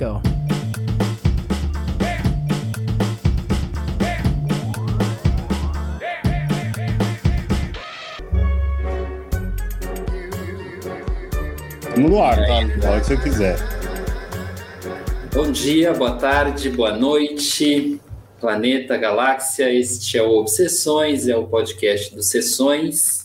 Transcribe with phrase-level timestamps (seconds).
[0.00, 0.22] go.
[11.98, 12.64] No ar, tá?
[12.78, 13.56] Na hora que você quiser.
[15.34, 18.00] Bom dia, boa tarde, boa noite,
[18.40, 19.70] planeta, galáxia.
[19.70, 23.19] Este é o Obsessões, é o podcast dos Sessões.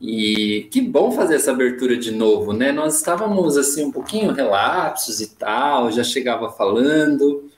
[0.00, 2.70] E que bom fazer essa abertura de novo, né?
[2.70, 7.50] Nós estávamos assim um pouquinho relapsos e tal, já chegava falando,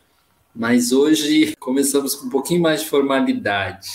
[0.54, 3.90] mas hoje começamos com um pouquinho mais de formalidade.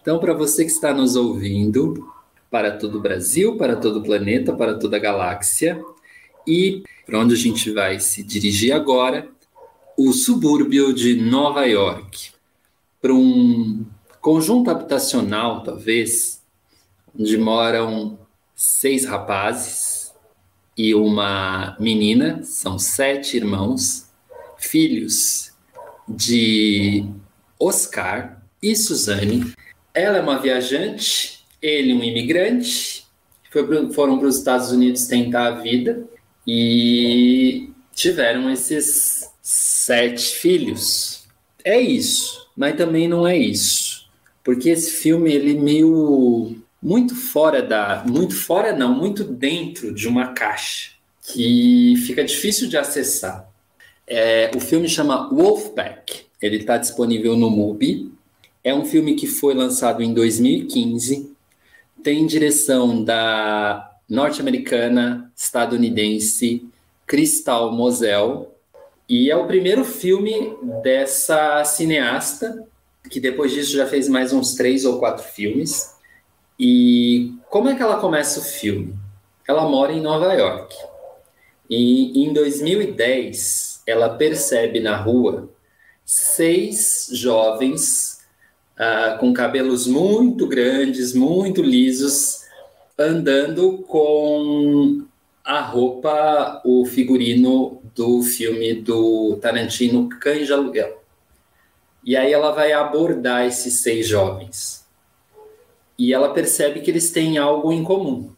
[0.00, 2.12] Então, para você que está nos ouvindo,
[2.50, 5.82] para todo o Brasil, para todo o planeta, para toda a galáxia,
[6.46, 9.28] e para onde a gente vai se dirigir agora,
[9.96, 12.30] o subúrbio de Nova York,
[13.00, 13.84] para um
[14.20, 16.37] conjunto habitacional, talvez,
[17.18, 18.18] onde moram
[18.54, 20.12] seis rapazes
[20.76, 24.08] e uma menina, são sete irmãos,
[24.56, 25.52] filhos
[26.08, 27.04] de
[27.58, 29.52] Oscar e Suzane.
[29.92, 33.06] Ela é uma viajante, ele um imigrante,
[33.92, 36.06] foram para os Estados Unidos tentar a vida
[36.46, 41.26] e tiveram esses sete filhos.
[41.64, 44.08] É isso, mas também não é isso,
[44.44, 50.06] porque esse filme ele é meio muito fora da, muito fora não, muito dentro de
[50.06, 53.48] uma caixa que fica difícil de acessar.
[54.06, 56.26] É, o filme chama Wolfpack.
[56.40, 58.10] Ele está disponível no MUBI.
[58.64, 61.30] É um filme que foi lançado em 2015.
[62.02, 66.64] Tem direção da norte-americana, estadunidense
[67.06, 68.46] Crystal Moselle.
[69.06, 72.66] E é o primeiro filme dessa cineasta,
[73.10, 75.97] que depois disso já fez mais uns três ou quatro filmes.
[76.58, 78.96] E como é que ela começa o filme?
[79.46, 80.74] Ela mora em Nova York.
[81.70, 85.48] E em 2010, ela percebe na rua
[86.04, 88.20] seis jovens
[88.74, 92.42] uh, com cabelos muito grandes, muito lisos,
[92.98, 95.04] andando com
[95.44, 101.02] a roupa, o figurino do filme do Tarantino Cães de Aluguel.
[102.02, 104.87] E aí ela vai abordar esses seis jovens
[105.98, 108.30] e ela percebe que eles têm algo em comum.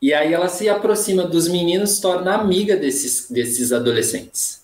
[0.00, 4.62] E aí ela se aproxima dos meninos, torna amiga desses, desses adolescentes.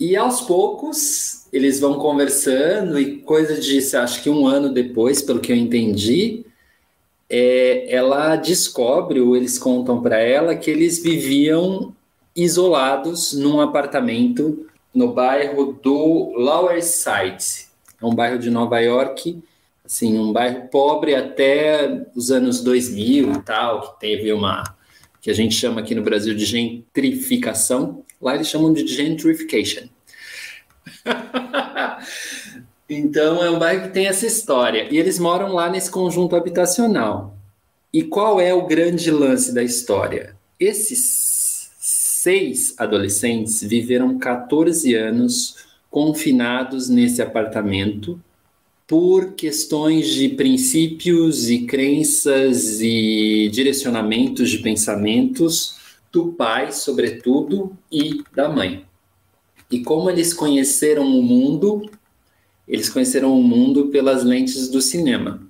[0.00, 5.38] E aos poucos eles vão conversando e coisa de, acho que um ano depois, pelo
[5.38, 6.44] que eu entendi,
[7.30, 11.94] é, ela descobre ou eles contam para ela que eles viviam
[12.34, 17.68] isolados num apartamento no bairro do Lower Side,
[18.00, 19.42] é um bairro de Nova York
[19.88, 24.62] assim, um bairro pobre até os anos 2000 e tal, que teve uma
[25.20, 29.88] que a gente chama aqui no Brasil de gentrificação, lá eles chamam de gentrification.
[32.88, 37.36] então é um bairro que tem essa história e eles moram lá nesse conjunto habitacional.
[37.92, 40.36] E qual é o grande lance da história?
[40.60, 45.56] Esses seis adolescentes viveram 14 anos
[45.90, 48.20] confinados nesse apartamento
[48.88, 55.76] por questões de princípios e crenças e direcionamentos de pensamentos
[56.10, 58.86] do pai, sobretudo, e da mãe.
[59.70, 61.90] E como eles conheceram o mundo,
[62.66, 65.46] eles conheceram o mundo pelas lentes do cinema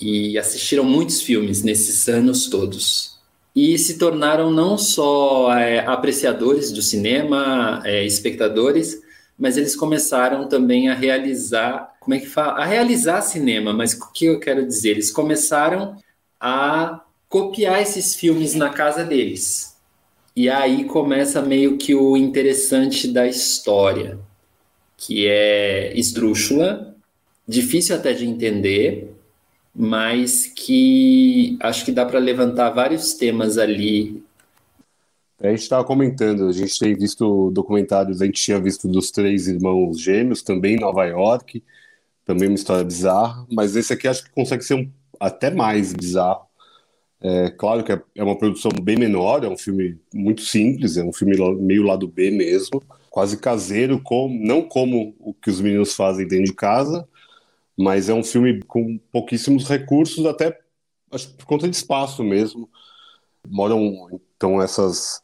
[0.00, 3.18] e assistiram muitos filmes nesses anos todos.
[3.54, 9.03] E se tornaram não só é, apreciadores do cinema, é, espectadores,
[9.38, 12.62] mas eles começaram também a realizar como é que fala?
[12.62, 14.90] A realizar cinema, mas o que eu quero dizer?
[14.90, 15.96] Eles começaram
[16.38, 19.74] a copiar esses filmes na casa deles.
[20.36, 24.18] E aí começa meio que o interessante da história,
[24.98, 26.94] que é esdrúxula,
[27.48, 29.10] difícil até de entender,
[29.74, 34.22] mas que acho que dá para levantar vários temas ali.
[35.40, 39.48] A gente estava comentando, a gente tem visto documentários, a gente tinha visto dos três
[39.48, 41.62] irmãos gêmeos também em Nova York,
[42.24, 46.46] também uma história bizarra, mas esse aqui acho que consegue ser um, até mais bizarro.
[47.20, 51.02] É claro que é, é uma produção bem menor, é um filme muito simples, é
[51.02, 55.94] um filme meio lado B mesmo, quase caseiro, com, não como o que os meninos
[55.94, 57.08] fazem dentro de casa,
[57.76, 60.58] mas é um filme com pouquíssimos recursos, até
[61.10, 62.68] acho, por conta de espaço mesmo.
[63.48, 65.23] Moram então essas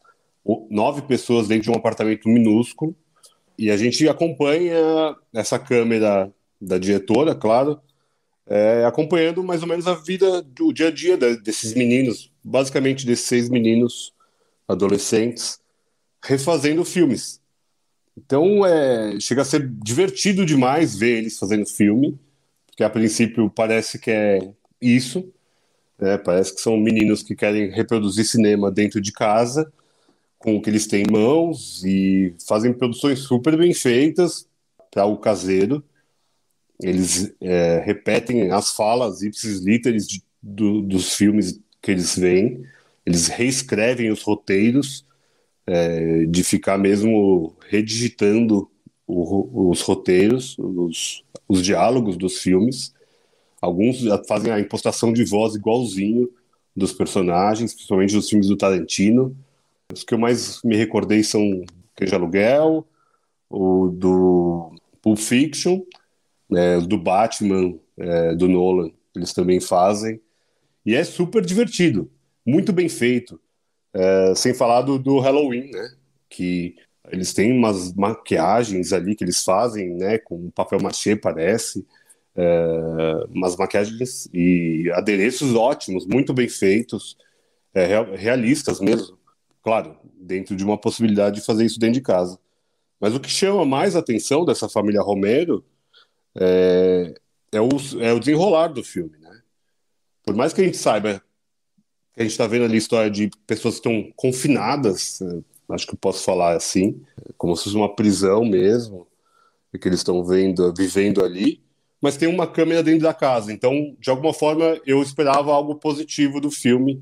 [0.69, 2.95] nove pessoas dentro de um apartamento minúsculo
[3.57, 7.79] e a gente acompanha essa câmera da diretora, claro,
[8.47, 13.25] é, acompanhando mais ou menos a vida, o dia a dia desses meninos, basicamente desses
[13.25, 14.13] seis meninos
[14.67, 15.59] adolescentes,
[16.23, 17.39] refazendo filmes.
[18.17, 22.19] Então, é, chega a ser divertido demais ver eles fazendo filme,
[22.67, 24.51] porque a princípio parece que é
[24.81, 25.31] isso,
[25.99, 26.17] né?
[26.17, 29.71] parece que são meninos que querem reproduzir cinema dentro de casa,
[30.41, 34.47] com o que eles têm em mãos, e fazem produções super bem feitas
[34.91, 35.83] para o caseiro.
[36.81, 42.63] Eles é, repetem as falas ipsis literis de, do, dos filmes que eles veem,
[43.05, 45.05] eles reescrevem os roteiros,
[45.67, 48.69] é, de ficar mesmo redigitando
[49.07, 52.93] o, os roteiros, os, os diálogos dos filmes.
[53.61, 56.29] Alguns fazem a impostação de voz igualzinho
[56.75, 59.35] dos personagens, principalmente dos filmes do Tarantino.
[59.91, 61.63] Os que eu mais me recordei são
[61.95, 62.87] Queijo Aluguel,
[63.49, 65.81] o do Pulp Fiction,
[66.49, 70.19] né, do Batman, é, do Nolan, eles também fazem.
[70.85, 72.09] E é super divertido,
[72.45, 73.39] muito bem feito.
[73.93, 75.91] É, sem falar do, do, Halloween, né?
[76.29, 76.75] Que
[77.11, 80.17] eles têm umas maquiagens ali que eles fazem, né?
[80.17, 81.85] Com papel machê, parece.
[82.33, 87.17] É, umas maquiagens e adereços ótimos, muito bem feitos,
[87.73, 87.85] é,
[88.15, 89.17] realistas mesmo.
[89.63, 92.39] Claro, dentro de uma possibilidade de fazer isso dentro de casa.
[92.99, 95.63] Mas o que chama mais atenção dessa família Romero
[96.35, 97.13] é,
[97.51, 97.69] é, o,
[97.99, 99.41] é o desenrolar do filme, né?
[100.23, 101.21] Por mais que a gente saiba
[102.17, 105.41] a gente está vendo ali a história de pessoas que estão confinadas, né?
[105.69, 107.01] acho que eu posso falar assim,
[107.37, 109.07] como se fosse uma prisão mesmo,
[109.79, 111.61] que eles estão vendo, vivendo ali,
[112.01, 116.41] mas tem uma câmera dentro da casa, então, de alguma forma, eu esperava algo positivo
[116.41, 117.01] do filme,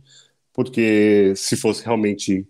[0.54, 2.48] porque se fosse realmente,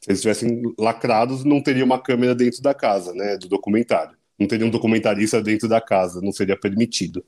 [0.00, 4.16] se eles estivessem lacrados, não teria uma câmera dentro da casa, né, do documentário.
[4.38, 7.24] Não teria um documentarista dentro da casa, não seria permitido.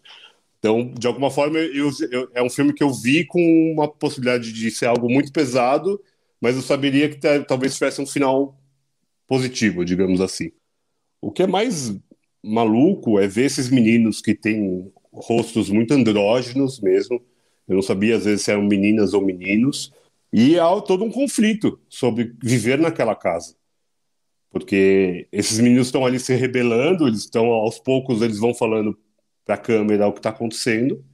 [0.59, 3.41] Então, de alguma forma, eu, eu, é um filme que eu vi com
[3.73, 6.00] uma possibilidade de ser algo muito pesado,
[6.41, 8.59] mas eu saberia que talvez tivesse um final
[9.26, 10.50] positivo, digamos assim.
[11.21, 11.94] O que é mais
[12.43, 17.21] maluco é ver esses meninos que têm rostos muito andrógenos mesmo.
[17.69, 19.93] Eu não sabia às vezes se eram meninas ou meninos.
[20.33, 23.57] E há todo um conflito sobre viver naquela casa.
[24.51, 28.99] Porque esses meninos estão ali se rebelando, eles estão aos poucos eles vão falando
[29.45, 31.05] para a câmera o que está acontecendo.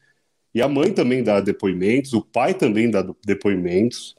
[0.55, 4.16] E a mãe também dá depoimentos, o pai também dá depoimentos,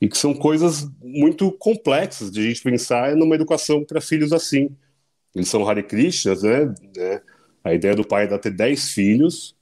[0.00, 4.70] e que são coisas muito complexas de a gente pensar numa educação para filhos assim.
[5.34, 6.74] Eles são Hare Krishnas, né?
[6.96, 7.22] né?
[7.64, 9.55] A ideia do pai era ter 10 filhos,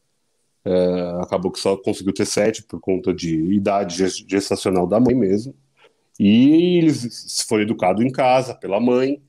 [0.65, 3.97] é, acabou que só conseguiu ter sete por conta de idade
[4.29, 5.55] gestacional da mãe mesmo.
[6.19, 9.21] E eles foram educados em casa pela mãe,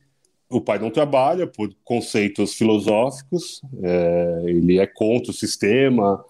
[0.49, 6.23] o pai não trabalha por conceitos filosóficos, é, ele é contra o sistema,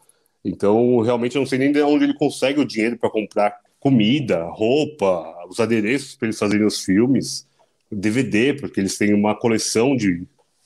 [0.43, 4.45] então realmente eu não sei nem de onde ele consegue o dinheiro para comprar comida,
[4.45, 7.45] roupa, os adereços para eles fazerem os filmes,
[7.91, 10.23] DVD, porque eles têm uma coleção de,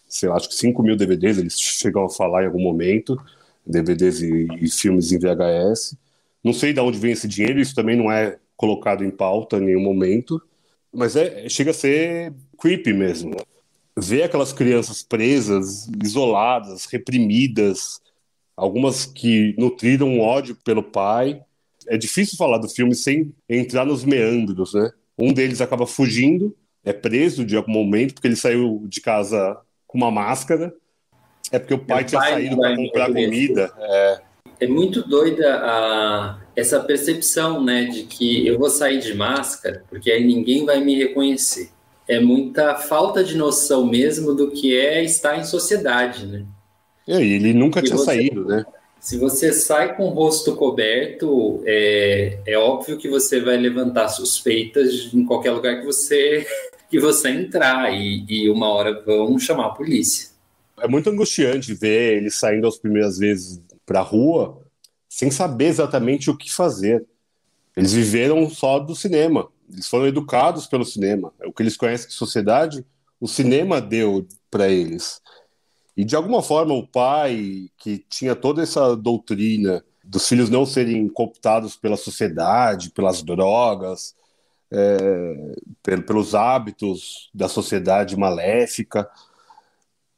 [0.08, 3.20] sei lá, acho que 5 mil DVDs, eles chegam a falar em algum momento,
[3.70, 5.96] DVDs e, e filmes em VHS.
[6.44, 9.62] Não sei de onde vem esse dinheiro, isso também não é colocado em pauta em
[9.62, 10.42] nenhum momento,
[10.94, 13.36] mas é, chega a ser creepy mesmo.
[13.98, 18.02] Ver aquelas crianças presas, isoladas, reprimidas,
[18.56, 21.42] algumas que nutriram ódio pelo pai.
[21.88, 24.92] É difícil falar do filme sem entrar nos meandros, né?
[25.18, 29.58] Um deles acaba fugindo, é preso de algum momento, porque ele saiu de casa
[29.88, 30.74] com uma máscara.
[31.52, 33.72] É porque o pai tinha saído para comprar comida.
[33.78, 34.20] É.
[34.62, 40.12] é muito doida a, essa percepção, né, de que eu vou sair de máscara porque
[40.12, 41.72] aí ninguém vai me reconhecer
[42.10, 46.44] é muita falta de noção mesmo do que é estar em sociedade, né?
[47.08, 48.66] É, e ele nunca tinha você, saído, né?
[49.00, 55.12] Se você sai com o rosto coberto, é, é óbvio que você vai levantar suspeitas
[55.14, 56.46] em qualquer lugar que você
[56.90, 60.30] que você entrar e, e uma hora vão chamar a polícia.
[60.82, 64.62] É muito angustiante ver ele saindo as primeiras vezes para a rua
[65.08, 67.06] sem saber exatamente o que fazer.
[67.76, 69.50] Eles viveram só do cinema.
[69.72, 71.34] Eles foram educados pelo cinema.
[71.40, 72.86] É o que eles conhecem de sociedade,
[73.20, 75.22] o cinema deu para eles.
[75.98, 81.08] E de alguma forma o pai, que tinha toda essa doutrina dos filhos não serem
[81.08, 84.16] cooptados pela sociedade, pelas drogas,
[84.72, 85.56] é,
[86.06, 89.10] pelos hábitos da sociedade maléfica,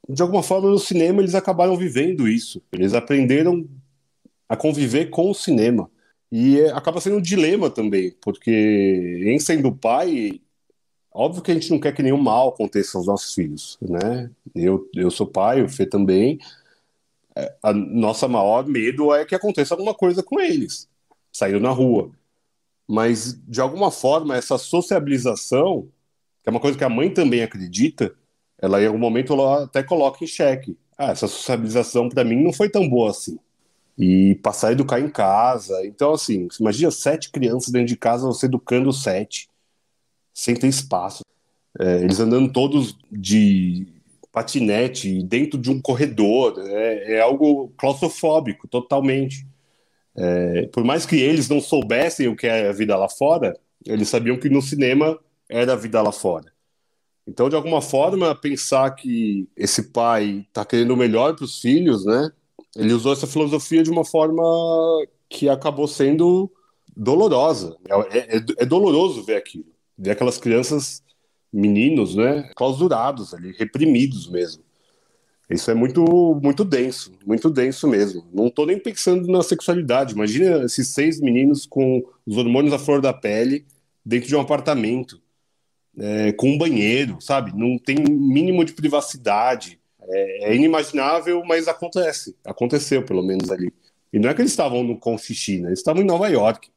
[0.10, 2.62] de alguma forma no cinema eles acabaram vivendo isso.
[2.72, 3.68] Eles aprenderam
[4.48, 5.90] a conviver com o cinema.
[6.32, 8.52] E acaba sendo um dilema também, porque
[9.26, 10.40] em sendo pai,
[11.12, 14.32] óbvio que a gente não quer que nenhum mal aconteça aos nossos filhos, né?
[14.56, 16.40] Eu, eu sou pai, o Fê também.
[17.36, 20.90] É, a nossa maior medo é que aconteça alguma coisa com eles,
[21.32, 22.12] saindo na rua.
[22.88, 25.90] Mas, de alguma forma, essa sociabilização,
[26.44, 28.14] que é uma coisa que a mãe também acredita,
[28.62, 30.78] ela em algum momento ela até coloca em xeque.
[30.98, 33.40] Ah, essa sociabilização para mim não foi tão boa assim.
[33.98, 35.86] E passar a educar em casa.
[35.86, 39.50] Então, assim, imagina sete crianças dentro de casa, você educando sete,
[40.34, 41.24] sem ter espaço.
[41.80, 43.88] É, eles andando todos de
[44.32, 46.56] patinete dentro de um corredor.
[46.68, 49.46] É, é algo claustrofóbico, totalmente.
[50.16, 54.10] É, por mais que eles não soubessem o que é a vida lá fora, eles
[54.10, 56.52] sabiam que no cinema era a vida lá fora.
[57.28, 62.06] Então, de alguma forma, pensar que esse pai está querendo o melhor para os filhos,
[62.06, 62.32] né?
[62.76, 64.44] Ele usou essa filosofia de uma forma
[65.30, 66.52] que acabou sendo
[66.96, 67.78] dolorosa.
[68.12, 69.66] É, é, é doloroso ver aquilo,
[69.98, 71.04] ver aquelas crianças,
[71.52, 72.50] meninos, né?
[72.56, 74.64] Clausurados ali, reprimidos mesmo.
[75.50, 78.26] Isso é muito, muito denso, muito denso mesmo.
[78.34, 80.14] Não estou nem pensando na sexualidade.
[80.14, 83.66] Imagina esses seis meninos com os hormônios à flor da pele
[84.06, 85.22] dentro de um apartamento,
[85.98, 87.52] é, com um banheiro, sabe?
[87.56, 89.80] Não tem mínimo de privacidade.
[90.04, 92.36] É, é, inimaginável, mas acontece.
[92.44, 93.72] Aconteceu, pelo menos ali.
[94.12, 96.70] E não é que eles estavam no Confichina, eles estavam em Nova York.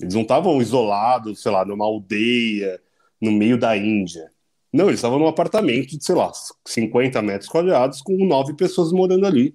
[0.00, 2.80] Eles não estavam isolados, sei lá, numa aldeia
[3.20, 4.30] no meio da Índia.
[4.72, 6.32] Não, eles estavam num apartamento de, sei lá,
[6.66, 9.54] 50 metros quadrados com nove pessoas morando ali.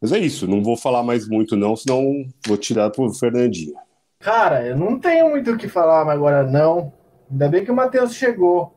[0.00, 3.74] Mas é isso, não vou falar mais muito não, senão vou tirar pro Fernandinho.
[4.20, 6.92] Cara, eu não tenho muito o que falar agora não.
[7.30, 8.74] Ainda bem que o Matheus chegou.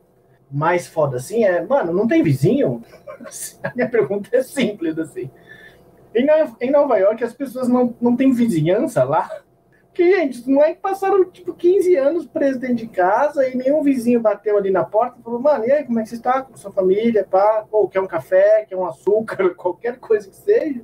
[0.49, 2.83] Mais foda assim é, mano, não tem vizinho?
[3.63, 5.31] A minha pergunta é simples assim.
[6.13, 9.29] Em Nova York as pessoas não, não têm vizinhança lá?
[9.93, 13.83] Que, gente, não é que passaram, tipo, 15 anos presos dentro de casa e nenhum
[13.83, 16.41] vizinho bateu ali na porta e falou, mano, e aí, como é que você está
[16.41, 17.65] com sua família, pá?
[17.69, 20.81] Ou quer um café, quer um açúcar, qualquer coisa que seja.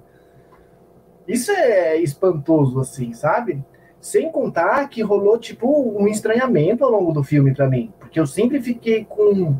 [1.25, 3.63] Isso é espantoso, assim, sabe?
[4.07, 5.67] Sem contar que rolou, tipo,
[5.99, 7.91] um estranhamento ao longo do filme para mim.
[7.99, 9.55] Porque eu sempre fiquei com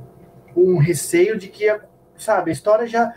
[0.56, 1.66] um receio de que,
[2.16, 3.14] sabe, a história já...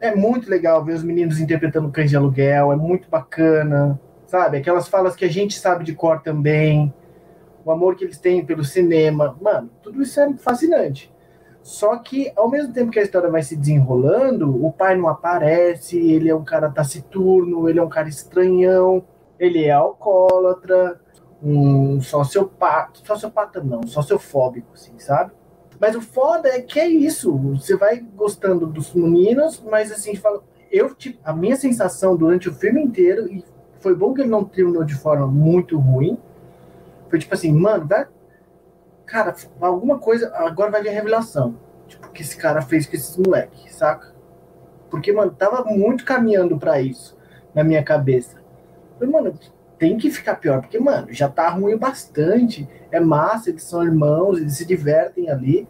[0.00, 3.98] É muito legal ver os meninos interpretando cães de aluguel, é muito bacana
[4.34, 4.58] sabe?
[4.58, 6.92] Aquelas falas que a gente sabe de cor também,
[7.64, 9.36] o amor que eles têm pelo cinema.
[9.40, 11.12] Mano, tudo isso é fascinante.
[11.62, 15.96] Só que, ao mesmo tempo que a história vai se desenrolando, o pai não aparece,
[15.98, 19.04] ele é um cara taciturno, ele é um cara estranhão,
[19.38, 21.00] ele é alcoólatra,
[21.42, 25.32] um sociopata, sociopata não, sociofóbico, assim, sabe?
[25.80, 30.42] Mas o foda é que é isso, você vai gostando dos meninos, mas assim, fala,
[30.70, 33.44] eu, tipo, a minha sensação durante o filme inteiro, e
[33.84, 36.18] foi bom que ele não terminou de forma muito ruim.
[37.10, 38.08] Foi tipo assim, mano, vai.
[39.04, 40.34] Cara, alguma coisa.
[40.34, 41.56] Agora vai vir a revelação.
[41.86, 44.14] Tipo, que esse cara fez com esses moleques, saca?
[44.90, 47.14] Porque, mano, tava muito caminhando para isso
[47.54, 48.42] na minha cabeça.
[48.98, 49.38] Falei, mano,
[49.78, 52.68] tem que ficar pior, porque, mano, já tá ruim bastante.
[52.90, 55.68] É massa, eles são irmãos, eles se divertem ali.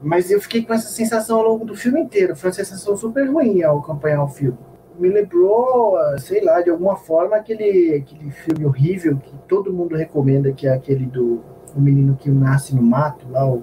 [0.00, 2.36] Mas eu fiquei com essa sensação ao longo do filme inteiro.
[2.36, 4.58] Foi uma sensação super ruim ao acompanhar o filme
[4.98, 10.52] me lembrou, sei lá, de alguma forma, aquele, aquele filme horrível que todo mundo recomenda,
[10.52, 11.40] que é aquele do
[11.76, 13.62] o menino que nasce no mato, lá, o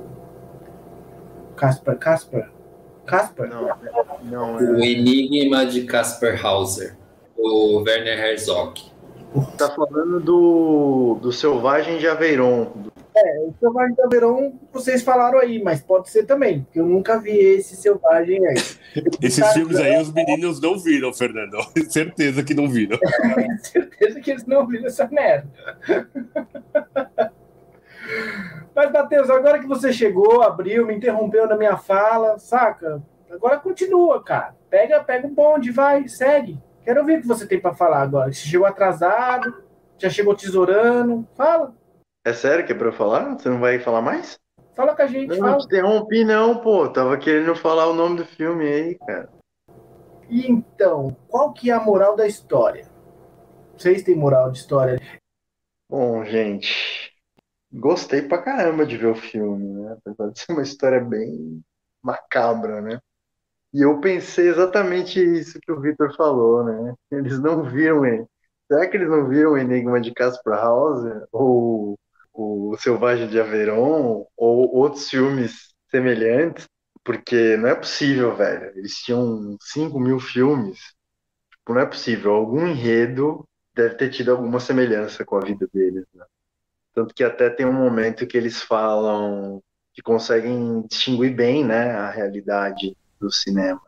[1.55, 2.49] Casper, Casper?
[3.05, 3.49] Casper?
[3.49, 3.67] Não,
[4.23, 4.63] não é.
[4.63, 6.95] O Enigma de Casper Hauser,
[7.37, 8.81] o Werner Herzog.
[9.57, 12.71] Tá falando do, do Selvagem de Aveyron,
[13.17, 17.17] é, o Selvagem de Averon, vocês falaram aí, mas pode ser também, porque eu nunca
[17.17, 18.55] vi esse Selvagem aí.
[19.21, 21.57] Esses tá, filmes aí os meninos não viram, Fernando.
[21.89, 22.97] Certeza que não viram.
[23.61, 25.47] certeza que eles não viram essa merda.
[28.73, 33.01] Mas, Matheus, agora que você chegou, abriu, me interrompeu na minha fala, saca?
[33.29, 34.55] Agora continua, cara.
[34.69, 36.57] Pega, pega o bonde, vai, segue.
[36.85, 38.31] Quero ouvir o que você tem para falar agora.
[38.31, 39.63] Você chegou atrasado,
[39.97, 41.27] já chegou tesourando.
[41.35, 41.75] Fala.
[42.23, 43.33] É sério que é pra eu falar?
[43.33, 44.39] Você não vai falar mais?
[44.75, 45.51] Fala com a gente, não, fala.
[45.51, 46.87] Não te interrompi não, pô.
[46.87, 49.29] Tava querendo falar o nome do filme aí, cara.
[50.29, 52.87] E então, qual que é a moral da história?
[53.75, 54.99] Vocês têm moral de história?
[55.89, 57.11] Bom, gente,
[57.71, 59.97] gostei pra caramba de ver o filme, né?
[59.97, 61.63] Apesar de ser uma história bem
[62.03, 62.99] macabra, né?
[63.75, 66.93] E eu pensei exatamente isso que o Victor falou, né?
[67.11, 68.25] Eles não viram ele.
[68.71, 71.03] Será que eles não viram o Enigma de Casper House?
[71.29, 71.99] Ou
[72.33, 76.69] o Selvagem de Aveyron ou outros filmes semelhantes,
[77.03, 78.71] porque não é possível, velho.
[78.77, 80.79] Eles tinham 5 mil filmes.
[81.51, 82.31] Tipo, não é possível.
[82.31, 86.05] Algum enredo deve ter tido alguma semelhança com a vida deles.
[86.13, 86.23] Né?
[86.93, 89.61] Tanto que até tem um momento que eles falam
[89.93, 93.81] que conseguem distinguir bem né, a realidade do cinema.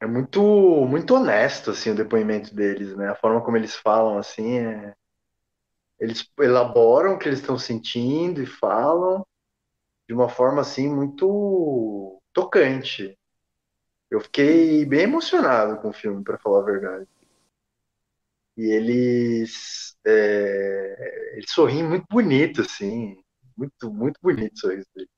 [0.00, 0.42] É muito
[0.86, 3.08] muito honesto assim o depoimento deles, né?
[3.08, 4.94] A forma como eles falam assim é
[5.98, 9.24] eles elaboram o que eles estão sentindo e falam
[10.08, 13.18] de uma forma assim muito tocante.
[14.10, 17.08] Eu fiquei bem emocionado com o filme, para falar a verdade.
[18.56, 23.16] E eles, é, eles sorriem muito bonito, assim,
[23.56, 25.08] muito, muito bonito o sorriso dele.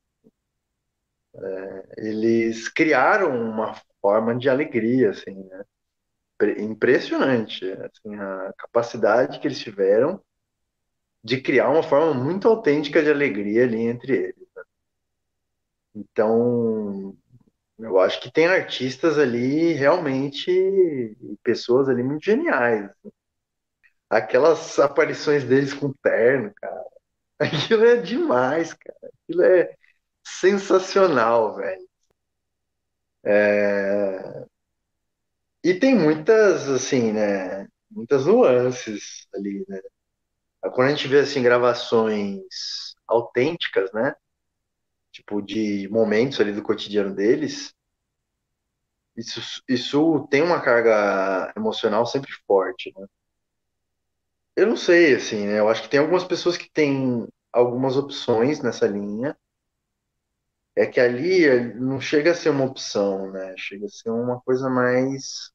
[1.37, 5.65] É, eles criaram uma forma de alegria, assim, né?
[6.59, 10.23] Impressionante, assim, a capacidade que eles tiveram
[11.25, 14.49] de criar uma forma muito autêntica de alegria ali entre eles.
[14.55, 14.63] Né?
[15.95, 17.17] Então,
[17.79, 22.85] eu acho que tem artistas ali realmente, pessoas ali muito geniais.
[22.91, 23.13] Assim.
[24.11, 26.85] Aquelas aparições deles com terno, cara.
[27.39, 28.99] Aquilo é demais, cara.
[29.25, 29.77] Aquilo é
[30.25, 31.89] sensacional, velho.
[33.25, 34.45] É...
[35.63, 37.67] E tem muitas, assim, né?
[37.91, 39.81] Muitas nuances ali, né?
[40.75, 44.15] Quando a gente vê, assim, gravações autênticas, né?
[45.13, 47.75] Tipo, de momentos ali do cotidiano deles,
[49.17, 53.07] isso, isso tem uma carga emocional sempre forte, né?
[54.57, 55.59] Eu não sei, assim, né?
[55.59, 59.37] Eu acho que tem algumas pessoas que têm algumas opções nessa linha.
[60.77, 63.55] É que ali não chega a ser uma opção, né?
[63.57, 65.53] Chega a ser uma coisa mais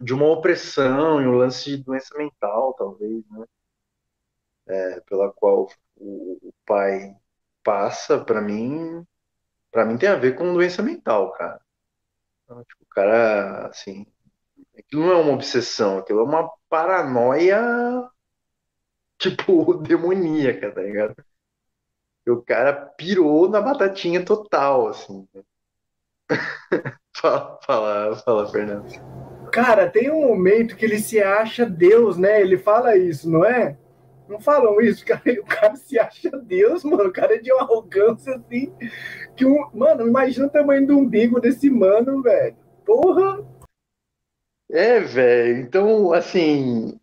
[0.00, 3.46] de uma opressão e um lance de doença mental, talvez, né?
[4.66, 7.14] É, pela qual o, o pai
[7.64, 9.04] passa, para mim,
[9.72, 11.60] para mim tem a ver com doença mental, cara.
[12.44, 14.06] Então, tipo, o cara, assim,
[14.78, 17.60] aquilo não é uma obsessão, aquilo é uma paranoia,
[19.18, 21.14] tipo, demoníaca, tá ligado?
[22.28, 25.26] O cara pirou na batatinha total, assim.
[27.16, 28.88] fala, fala, fala, Fernando.
[29.50, 32.40] Cara, tem um momento que ele se acha Deus, né?
[32.40, 33.76] Ele fala isso, não é?
[34.28, 35.22] Não falam isso, cara.
[35.40, 37.08] O cara se acha Deus, mano.
[37.08, 38.72] O cara é de uma arrogância assim.
[39.36, 39.68] Que um...
[39.74, 42.56] Mano, imagina o tamanho do umbigo desse mano, velho.
[42.84, 43.44] Porra!
[44.70, 45.60] É, velho.
[45.60, 46.98] Então, assim,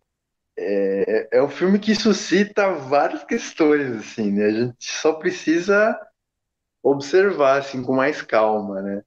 [0.62, 4.46] é, é um filme que suscita várias questões, assim, né?
[4.46, 5.98] A gente só precisa
[6.82, 9.02] observar, assim, com mais calma, né?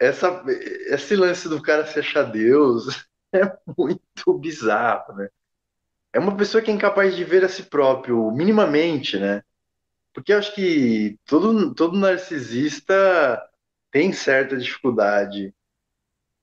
[0.00, 0.44] Essa,
[0.90, 3.40] esse lance do cara se achar Deus é
[3.78, 5.28] muito bizarro, né?
[6.12, 9.42] É uma pessoa que é incapaz de ver a si próprio, minimamente, né?
[10.14, 12.94] Porque eu acho que todo, todo narcisista
[13.92, 15.54] tem certa dificuldade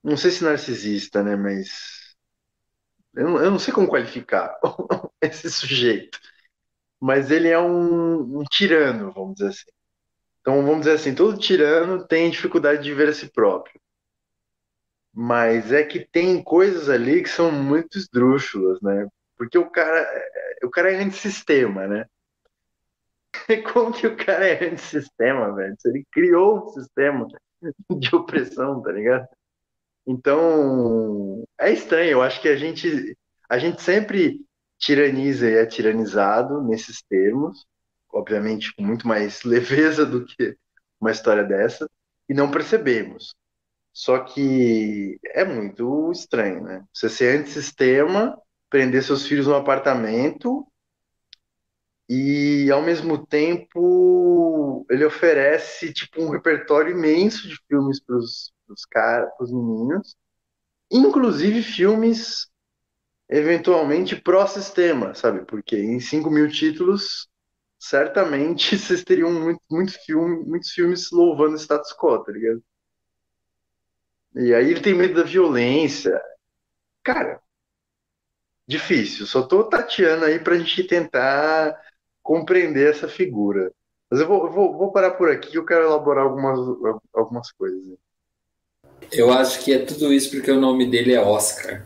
[0.04, 1.36] não sei se narcisista, né?
[1.36, 2.03] Mas
[3.15, 4.58] eu não, eu não sei como qualificar
[5.21, 6.19] esse sujeito.
[6.99, 9.71] Mas ele é um, um, tirano, vamos dizer assim.
[10.41, 13.80] Então, vamos dizer assim, todo tirano tem dificuldade de ver a si próprio.
[15.13, 19.08] Mas é que tem coisas ali que são muito esdrúxulas, né?
[19.38, 20.08] Porque o cara,
[20.63, 22.06] o cara é antissistema, né?
[23.73, 25.76] Como que o cara é antissistema, velho?
[25.86, 27.28] Ele criou um sistema
[27.99, 29.28] de opressão, tá ligado?
[30.06, 32.12] Então, é estranho.
[32.12, 33.18] Eu acho que a gente,
[33.50, 34.42] a gente sempre
[34.78, 37.66] tiraniza e é tiranizado nesses termos,
[38.12, 40.58] obviamente com muito mais leveza do que
[41.00, 41.89] uma história dessa,
[42.30, 43.36] e não percebemos.
[43.94, 46.84] Só que é muito estranho, né?
[46.94, 48.38] Você ser antissistema,
[48.70, 50.66] prender seus filhos no apartamento
[52.10, 58.86] e, ao mesmo tempo, ele oferece tipo um repertório imenso de filmes para os pros
[58.86, 60.15] caras, pros meninos,
[60.91, 62.49] inclusive filmes
[63.30, 65.45] eventualmente pró-sistema, sabe?
[65.45, 67.28] Porque em 5 mil títulos,
[67.80, 72.63] certamente vocês teriam muito, muito filme, muitos filmes louvando o status quo, tá ligado?
[74.36, 76.19] E aí ele tem medo da violência.
[77.04, 77.41] Cara,
[78.67, 79.26] difícil.
[79.26, 81.80] Só tô tateando aí pra gente tentar
[82.21, 83.71] compreender essa figura.
[84.10, 86.60] Mas eu vou, vou, vou parar por aqui, eu quero elaborar algumas,
[87.13, 87.97] algumas coisas.
[89.12, 91.86] Eu acho que é tudo isso porque o nome dele é Oscar.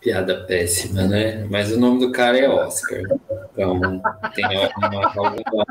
[0.00, 1.46] Piada péssima, né?
[1.50, 3.00] Mas o nome do cara é Oscar.
[3.52, 4.02] Então
[4.34, 5.66] tem alguma, alguma,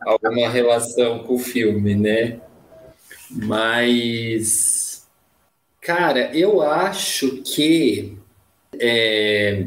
[0.00, 2.40] alguma relação com o filme, né?
[3.30, 5.06] Mas,
[5.80, 8.16] cara, eu acho que
[8.78, 9.66] é,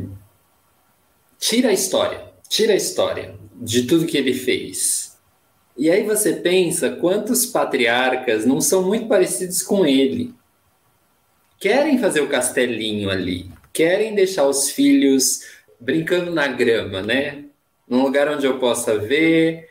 [1.37, 5.08] tira a história, tira a história de tudo que ele fez
[5.79, 10.33] e aí você pensa quantos patriarcas não são muito parecidos com ele.
[11.57, 15.39] Querem fazer o castelinho ali, querem deixar os filhos
[15.79, 17.45] brincando na grama, né?
[17.87, 19.69] Num lugar onde eu possa ver.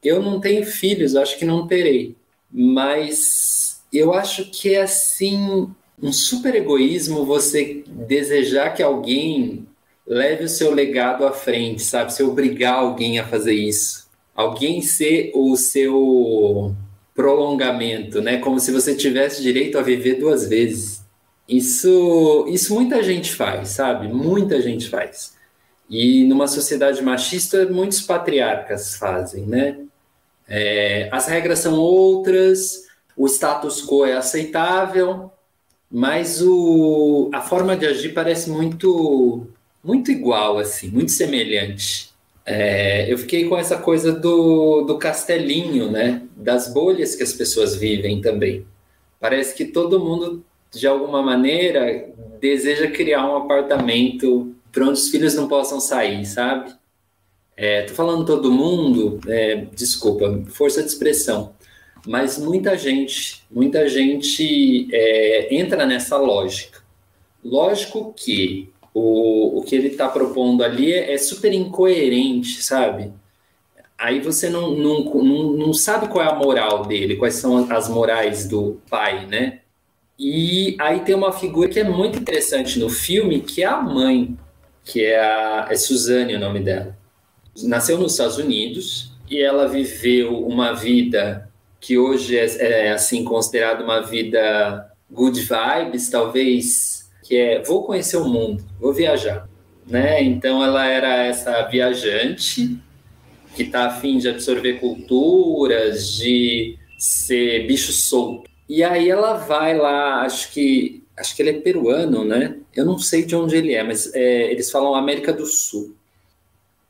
[0.00, 2.14] Eu não tenho filhos, acho que não terei.
[2.48, 5.68] Mas eu acho que é assim
[6.00, 9.66] um super egoísmo você desejar que alguém
[10.06, 12.12] leve o seu legado à frente, sabe?
[12.12, 14.05] Se obrigar alguém a fazer isso
[14.36, 16.74] alguém ser o seu
[17.14, 18.36] prolongamento, né?
[18.38, 21.02] Como se você tivesse direito a viver duas vezes.
[21.48, 24.08] Isso, isso muita gente faz, sabe?
[24.08, 25.34] Muita gente faz.
[25.88, 29.78] E numa sociedade machista, muitos patriarcas fazem, né?
[30.46, 32.84] É, as regras são outras,
[33.16, 35.30] o status quo é aceitável,
[35.90, 39.46] mas o, a forma de agir parece muito,
[39.82, 42.10] muito igual, assim, muito semelhante.
[42.46, 46.22] É, eu fiquei com essa coisa do, do castelinho, né?
[46.36, 48.64] Das bolhas que as pessoas vivem também.
[49.18, 52.08] Parece que todo mundo, de alguma maneira,
[52.40, 56.72] deseja criar um apartamento para onde os filhos não possam sair, sabe?
[57.56, 61.54] É, tô falando todo mundo, é, desculpa, força de expressão,
[62.06, 66.80] mas muita gente, muita gente é, entra nessa lógica.
[67.42, 73.12] Lógico que o, o que ele está propondo ali é, é, super incoerente, sabe?
[73.98, 77.90] Aí você não, não, não, não sabe qual é a moral dele, quais são as
[77.90, 79.60] morais do pai, né?
[80.18, 84.34] E aí tem uma figura que é muito interessante no filme, que é a mãe
[84.82, 86.96] que é a é Suzane o nome dela.
[87.64, 93.84] Nasceu nos Estados Unidos e ela viveu uma vida que hoje é, é assim considerada
[93.84, 96.95] uma vida good vibes, talvez,
[97.26, 99.48] que é vou conhecer o mundo, vou viajar,
[99.84, 100.22] né?
[100.22, 102.78] Então ela era essa viajante
[103.54, 108.48] que está afim de absorver culturas, de ser bicho solto.
[108.68, 112.58] E aí ela vai lá, acho que acho que ele é peruano, né?
[112.74, 115.96] Eu não sei de onde ele é, mas é, eles falam América do Sul.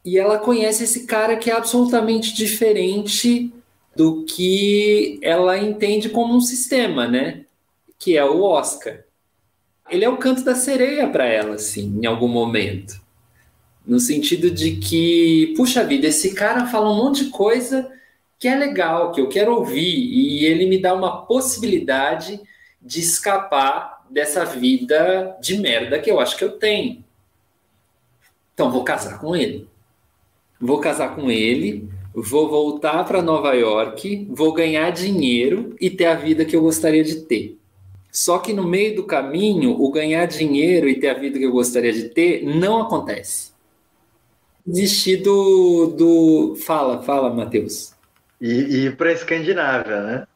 [0.05, 3.53] E ela conhece esse cara que é absolutamente diferente
[3.95, 7.45] do que ela entende como um sistema, né?
[7.99, 9.05] Que é o Oscar.
[9.89, 13.01] Ele é o canto da sereia para ela, assim, em algum momento.
[13.87, 17.91] No sentido de que, puxa vida, esse cara fala um monte de coisa
[18.39, 22.41] que é legal, que eu quero ouvir, e ele me dá uma possibilidade
[22.83, 27.05] de escapar dessa vida de merda que eu acho que eu tenho.
[28.55, 29.69] Então vou casar com ele.
[30.61, 36.15] Vou casar com ele, vou voltar para Nova York, vou ganhar dinheiro e ter a
[36.15, 37.59] vida que eu gostaria de ter.
[38.17, 41.53] Só que no meio do caminho, o ganhar dinheiro e ter a vida que eu
[41.53, 43.53] gostaria de ter não acontece.
[44.67, 46.57] Desistir do, do...
[46.57, 47.93] Fala, fala, Matheus.
[48.41, 50.27] E ir para a Escandinávia, né?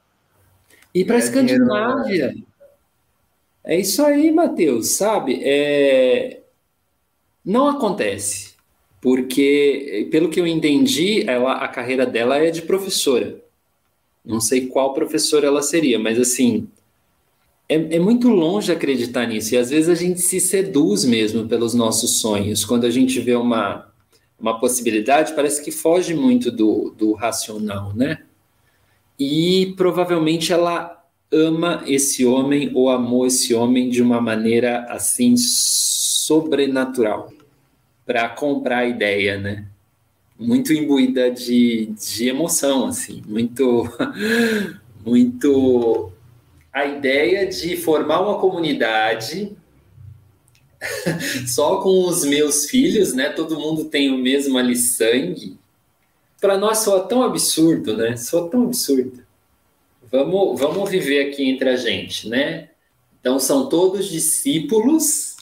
[0.94, 2.34] Ir para a Escandinávia.
[3.64, 5.40] É isso aí, Matheus, sabe?
[5.42, 6.42] É...
[7.42, 8.56] Não acontece,
[9.00, 13.42] porque, pelo que eu entendi, ela, a carreira dela é de professora.
[14.22, 16.68] Não sei qual professora ela seria, mas assim,
[17.70, 19.54] é, é, muito longe acreditar nisso.
[19.54, 22.64] E às vezes a gente se seduz mesmo pelos nossos sonhos.
[22.64, 23.88] Quando a gente vê uma,
[24.40, 28.22] uma possibilidade, parece que foge muito do, do racional, né?
[29.16, 37.32] E provavelmente ela ama esse homem ou amou esse homem de uma maneira assim sobrenatural
[38.04, 39.68] para comprar a ideia, né?
[40.36, 43.88] Muito imbuída de, de emoção, assim, muito,
[45.06, 46.10] muito
[46.72, 49.56] a ideia de formar uma comunidade
[51.46, 53.30] só com os meus filhos, né?
[53.30, 55.58] Todo mundo tem o mesmo ali sangue.
[56.40, 58.16] Para nós soa tão absurdo, né?
[58.16, 59.22] Soa tão absurdo.
[60.10, 62.70] Vamos, vamos viver aqui entre a gente, né?
[63.20, 65.36] Então, são todos discípulos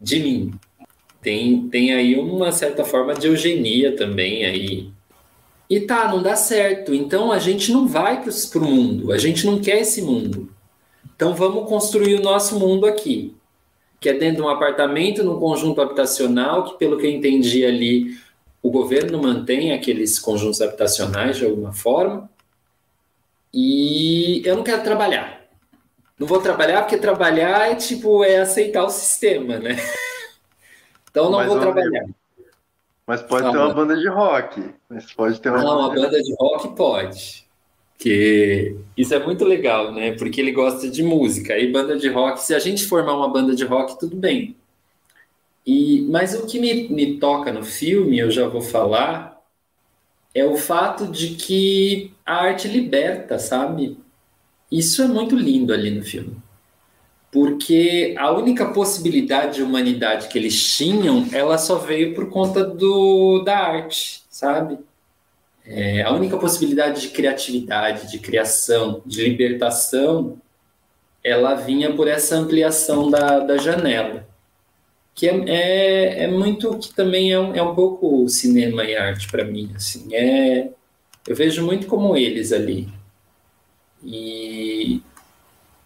[0.00, 0.54] de mim.
[1.22, 4.90] Tem, tem aí uma certa forma de eugenia também aí.
[5.70, 6.92] E tá, não dá certo.
[6.92, 9.12] Então, a gente não vai para o mundo.
[9.12, 10.52] A gente não quer esse mundo.
[11.14, 13.36] Então, vamos construir o nosso mundo aqui.
[14.00, 18.18] Que é dentro de um apartamento, num conjunto habitacional, que, pelo que eu entendi ali,
[18.60, 22.28] o governo mantém aqueles conjuntos habitacionais de alguma forma.
[23.54, 25.40] E eu não quero trabalhar.
[26.18, 29.76] Não vou trabalhar porque trabalhar é tipo é aceitar o sistema, né?
[31.10, 32.04] Então não vou trabalhar.
[33.10, 34.72] Mas pode ter uma banda de rock.
[34.88, 37.44] Mas pode ter uma não, uma banda de rock pode.
[37.98, 40.12] Que isso é muito legal, né?
[40.12, 41.58] Porque ele gosta de música.
[41.58, 44.54] E banda de rock, se a gente formar uma banda de rock, tudo bem.
[45.66, 49.42] E, mas o que me, me toca no filme, eu já vou falar,
[50.32, 53.98] é o fato de que a arte liberta, sabe?
[54.70, 56.36] Isso é muito lindo ali no filme.
[57.30, 63.42] Porque a única possibilidade de humanidade que eles tinham, ela só veio por conta do,
[63.44, 64.78] da arte, sabe?
[65.64, 70.38] É, a única possibilidade de criatividade, de criação, de libertação,
[71.22, 74.26] ela vinha por essa ampliação da, da janela.
[75.14, 79.28] Que é, é, é, muito que também é um, é um pouco cinema e arte
[79.28, 80.14] para mim assim.
[80.14, 80.70] É
[81.26, 82.88] eu vejo muito como eles ali.
[84.02, 85.02] E,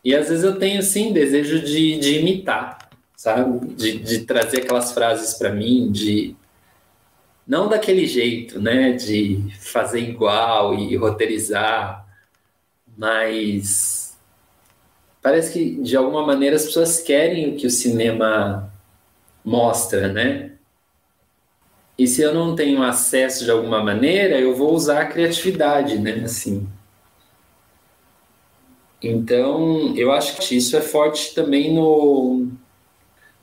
[0.05, 3.67] e às vezes eu tenho, assim, desejo de, de imitar, sabe?
[3.75, 6.37] De, de trazer aquelas frases para mim, de
[7.47, 12.07] não daquele jeito, né, de fazer igual e roteirizar,
[12.97, 14.17] mas
[15.23, 18.73] parece que de alguma maneira as pessoas querem o que o cinema
[19.45, 20.53] mostra, né?
[21.99, 26.23] E se eu não tenho acesso de alguma maneira, eu vou usar a criatividade, né?
[26.25, 26.67] Assim.
[29.07, 32.49] Então, eu acho que isso é forte também no,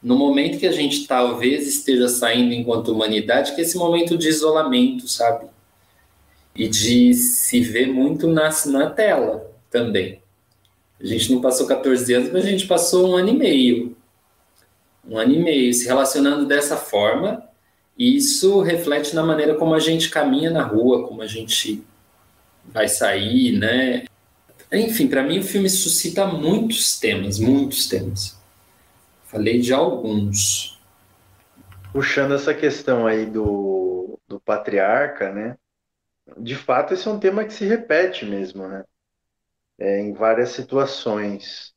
[0.02, 4.28] no momento que a gente talvez esteja saindo enquanto humanidade, que é esse momento de
[4.28, 5.46] isolamento, sabe?
[6.56, 10.20] E de se ver muito na, na tela também.
[11.00, 13.96] A gente não passou 14 anos, mas a gente passou um ano e meio.
[15.08, 17.44] Um ano e meio se relacionando dessa forma.
[17.96, 21.84] E isso reflete na maneira como a gente caminha na rua, como a gente
[22.66, 24.06] vai sair, né?
[24.72, 28.40] Enfim, para mim o filme suscita muitos temas, muitos temas.
[29.26, 30.80] Falei de alguns.
[31.92, 35.58] Puxando essa questão aí do, do patriarca, né?
[36.38, 38.86] De fato, esse é um tema que se repete mesmo, né?
[39.78, 41.74] É, em várias situações.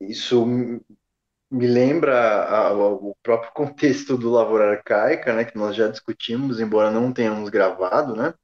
[0.00, 5.44] Isso me lembra a, a, o próprio contexto do Lavoura Arcaica, né?
[5.44, 8.34] Que nós já discutimos, embora não tenhamos gravado, né?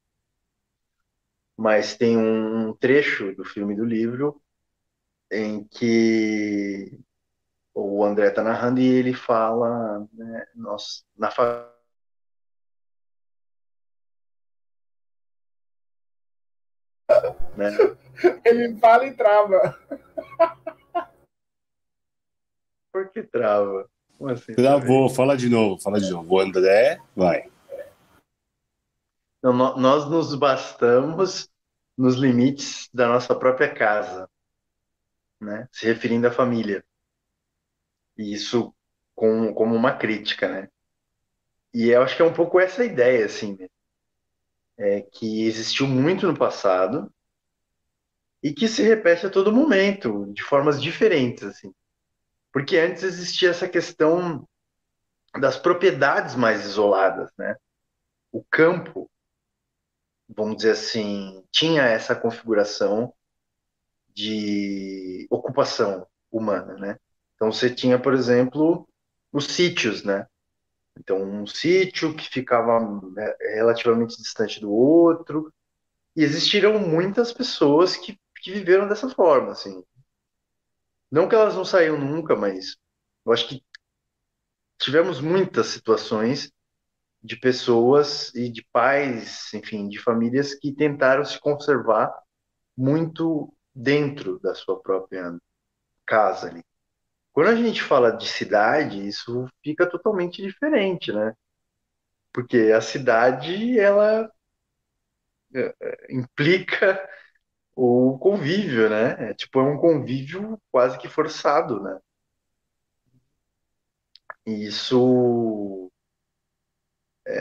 [1.58, 4.40] Mas tem um trecho do filme do livro
[5.28, 6.96] em que
[7.74, 11.68] o André está narrando e ele fala, né, nós, na fa...
[17.56, 17.70] né?
[18.44, 19.78] Ele fala e trava.
[22.92, 23.90] Por que trava?
[24.30, 24.54] Assim?
[24.54, 26.36] Travou, fala de novo, fala de novo.
[26.36, 27.50] O André, vai.
[29.48, 31.48] Então, nós nos bastamos
[31.96, 34.28] nos limites da nossa própria casa,
[35.40, 35.66] né?
[35.72, 36.84] Se referindo à família.
[38.18, 38.74] E isso
[39.14, 40.68] com, como uma crítica, né?
[41.72, 43.68] E eu acho que é um pouco essa ideia, assim, né?
[44.76, 47.10] é, que existiu muito no passado
[48.42, 51.72] e que se repete a todo momento, de formas diferentes, assim.
[52.52, 54.46] Porque antes existia essa questão
[55.40, 57.56] das propriedades mais isoladas, né?
[58.30, 59.10] O campo,
[60.28, 63.12] vamos dizer assim, tinha essa configuração
[64.14, 66.98] de ocupação humana, né?
[67.34, 68.88] Então você tinha, por exemplo,
[69.32, 70.26] os sítios, né?
[70.98, 72.80] Então um sítio que ficava
[73.12, 75.52] né, relativamente distante do outro.
[76.16, 79.84] E existiram muitas pessoas que, que viveram dessa forma, assim.
[81.10, 82.76] Não que elas não saíram nunca, mas
[83.24, 83.62] eu acho que
[84.78, 86.52] tivemos muitas situações
[87.22, 92.12] de pessoas e de pais, enfim, de famílias que tentaram se conservar
[92.76, 95.36] muito dentro da sua própria
[96.06, 96.62] casa ali.
[97.32, 101.34] Quando a gente fala de cidade, isso fica totalmente diferente, né?
[102.32, 104.30] Porque a cidade, ela
[105.54, 107.08] é, é, implica
[107.76, 109.30] o convívio, né?
[109.30, 111.98] É, tipo, é um convívio quase que forçado, né?
[114.46, 115.77] E isso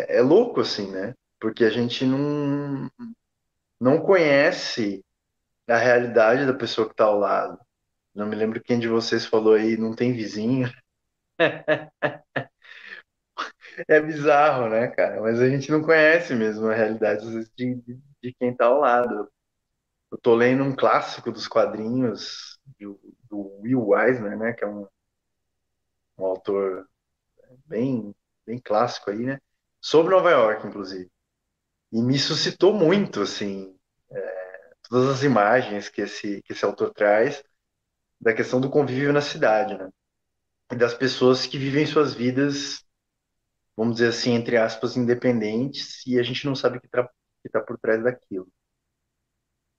[0.08, 1.14] é, louco, assim, né?
[1.40, 2.90] Porque a gente não,
[3.80, 5.04] não conhece
[5.70, 7.60] a realidade da pessoa que está ao lado.
[8.16, 10.72] Não me lembro quem de vocês falou aí, não tem vizinho.
[13.88, 15.22] É bizarro, né, cara?
[15.22, 19.30] Mas a gente não conhece mesmo a realidade de, de, de quem está ao lado.
[20.12, 24.88] Eu tô lendo um clássico dos quadrinhos do, do Will Eisner, né, que é um,
[26.18, 26.88] um autor
[27.68, 28.16] bem,
[28.46, 29.40] bem clássico aí, né,
[29.82, 31.10] sobre Nova York, inclusive.
[31.92, 33.78] E me suscitou muito, assim,
[34.12, 37.44] é, todas as imagens que esse, que esse autor traz
[38.20, 39.90] da questão do convívio na cidade, né?
[40.72, 42.84] E das pessoas que vivem suas vidas,
[43.76, 47.10] vamos dizer assim, entre aspas, independentes, e a gente não sabe o que está
[47.52, 48.48] tá por trás daquilo.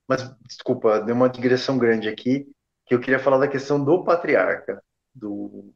[0.07, 2.51] Mas, desculpa, deu uma digressão grande aqui,
[2.85, 4.83] que eu queria falar da questão do patriarca,
[5.13, 5.71] do,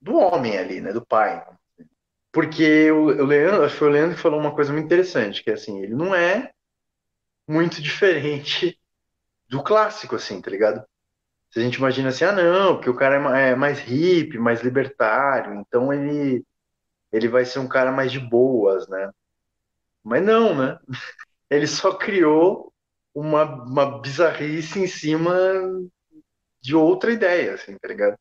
[0.00, 0.92] do homem ali, né?
[0.92, 1.44] Do pai.
[2.36, 5.80] Porque o, Leandro, acho que o Leandro falou uma coisa muito interessante, que é assim,
[5.80, 6.52] ele não é
[7.48, 8.78] muito diferente
[9.48, 10.84] do clássico, assim, tá ligado?
[11.50, 14.60] Se a gente imagina assim, ah, não, porque o cara é, é mais hippie, mais
[14.60, 16.44] libertário, então ele,
[17.10, 19.10] ele vai ser um cara mais de boas, né?
[20.04, 20.78] Mas não, né?
[21.48, 22.70] Ele só criou
[23.14, 25.34] uma, uma bizarrice em cima
[26.60, 28.18] de outra ideia, assim, tá ligado?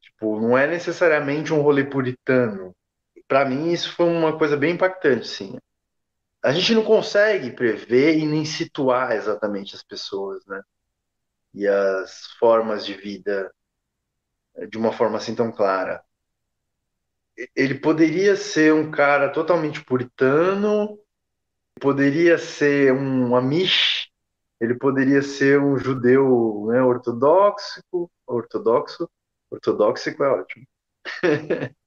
[0.00, 2.74] Tipo, não é necessariamente um rolê puritano.
[3.30, 5.56] Para mim, isso foi uma coisa bem impactante, sim.
[6.42, 10.60] A gente não consegue prever e nem situar exatamente as pessoas, né?
[11.54, 13.52] e as formas de vida
[14.68, 16.02] de uma forma assim tão clara.
[17.56, 20.98] Ele poderia ser um cara totalmente puritano,
[21.80, 24.10] poderia ser um amish,
[24.60, 27.80] ele poderia ser um judeu né, ortodoxo,
[28.26, 29.08] ortodoxo,
[29.50, 30.66] ortodoxico é ótimo.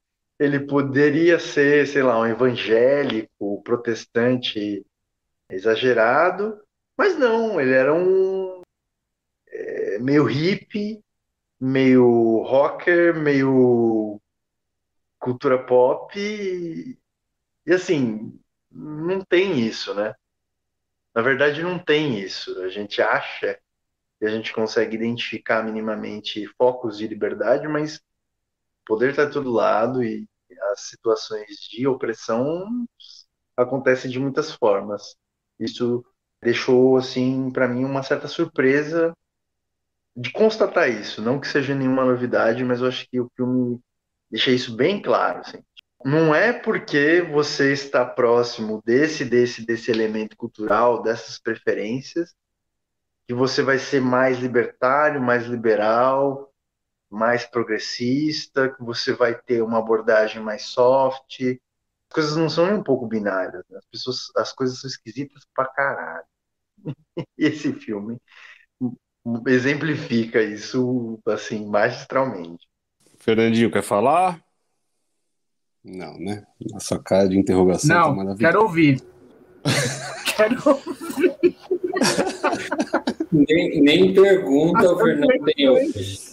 [0.43, 4.85] ele poderia ser, sei lá, um evangélico, protestante
[5.49, 6.61] exagerado,
[6.97, 8.61] mas não, ele era um
[9.47, 11.01] é, meio hippie,
[11.57, 14.19] meio rocker, meio
[15.17, 16.97] cultura pop e,
[17.65, 18.37] e assim,
[18.69, 20.13] não tem isso, né?
[21.15, 22.61] Na verdade, não tem isso.
[22.63, 23.57] A gente acha
[24.19, 28.01] que a gente consegue identificar minimamente focos de liberdade, mas
[28.85, 30.27] poder está todo lado e
[30.71, 32.67] as situações de opressão
[33.57, 35.15] acontecem de muitas formas.
[35.59, 36.03] Isso
[36.41, 39.15] deixou, assim, para mim, uma certa surpresa
[40.15, 41.21] de constatar isso.
[41.21, 43.79] Não que seja nenhuma novidade, mas eu acho que o filme
[44.29, 45.39] deixa isso bem claro.
[45.39, 45.59] Assim.
[46.05, 52.33] Não é porque você está próximo desse, desse, desse elemento cultural, dessas preferências,
[53.27, 56.52] que você vai ser mais libertário, mais liberal,
[57.13, 61.41] mais progressista, que você vai ter uma abordagem mais soft.
[61.41, 63.63] As coisas não são nem um pouco binárias.
[63.69, 63.77] Né?
[63.77, 66.25] As, pessoas, as coisas são esquisitas pra caralho.
[67.37, 68.19] E esse filme
[69.47, 72.67] exemplifica isso assim magistralmente.
[73.19, 74.43] Fernandinho, quer falar?
[75.83, 76.43] Não, né?
[76.71, 78.51] Nossa cara de interrogação Não, tá maravilhosa.
[78.51, 79.01] quero ouvir.
[80.35, 81.57] quero ouvir.
[83.31, 86.32] nem, nem pergunta o Fernando tem hoje.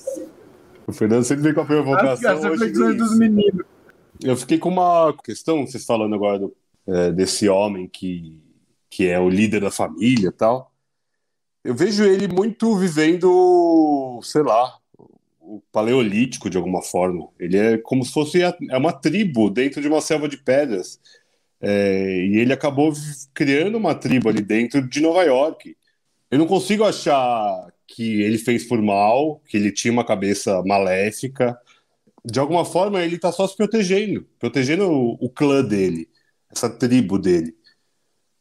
[0.86, 2.32] O Fernando sempre vem com a provocação.
[2.32, 3.64] As reflexões dos meninos.
[4.22, 8.38] Eu fiquei com uma questão, vocês falando agora do, é, desse homem que,
[8.88, 10.72] que é o líder da família e tal.
[11.64, 14.78] Eu vejo ele muito vivendo, sei lá,
[15.40, 17.28] o paleolítico de alguma forma.
[17.38, 21.00] Ele é como se fosse a, é uma tribo dentro de uma selva de pedras.
[21.60, 22.92] É, e ele acabou
[23.34, 25.76] criando uma tribo ali dentro de Nova York.
[26.30, 31.58] Eu não consigo achar que ele fez por mal, que ele tinha uma cabeça maléfica.
[32.24, 36.08] De alguma forma, ele está só se protegendo protegendo o, o, clã dele,
[36.50, 37.54] essa tribo dele.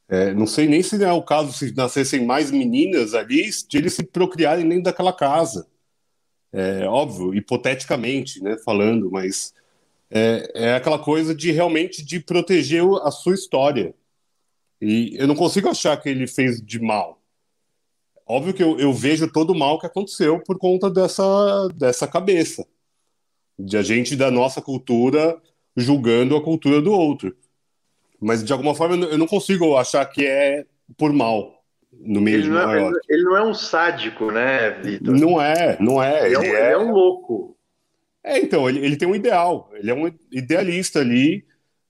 [0.08, 3.94] É, não sei nem se é o caso se nascessem mais meninas ali, de eles
[3.94, 5.68] se procriarem dentro daquela casa.
[6.52, 9.54] É, óbvio, hipoteticamente, né, falando, mas
[10.12, 13.96] é, é aquela coisa de realmente de proteger a sua história.
[14.82, 17.19] E eu não consigo achar que ele fez de mal.
[18.30, 22.64] Óbvio que eu, eu vejo todo o mal que aconteceu por conta dessa, dessa cabeça.
[23.58, 25.36] De a gente da nossa cultura
[25.76, 27.36] julgando a cultura do outro.
[28.22, 30.64] Mas de alguma forma eu não consigo achar que é
[30.96, 33.00] por mal no meio ele de Nova é, York.
[33.10, 35.18] Ele não é um sádico, né, Vitor?
[35.18, 36.28] Não é, não é.
[36.28, 36.72] Ele, é ele é, um, é...
[36.74, 37.58] é um louco.
[38.24, 39.72] É, então, ele, ele tem um ideal.
[39.74, 41.44] Ele é um idealista ali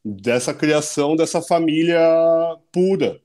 [0.06, 2.00] dessa criação dessa família
[2.72, 3.20] pura,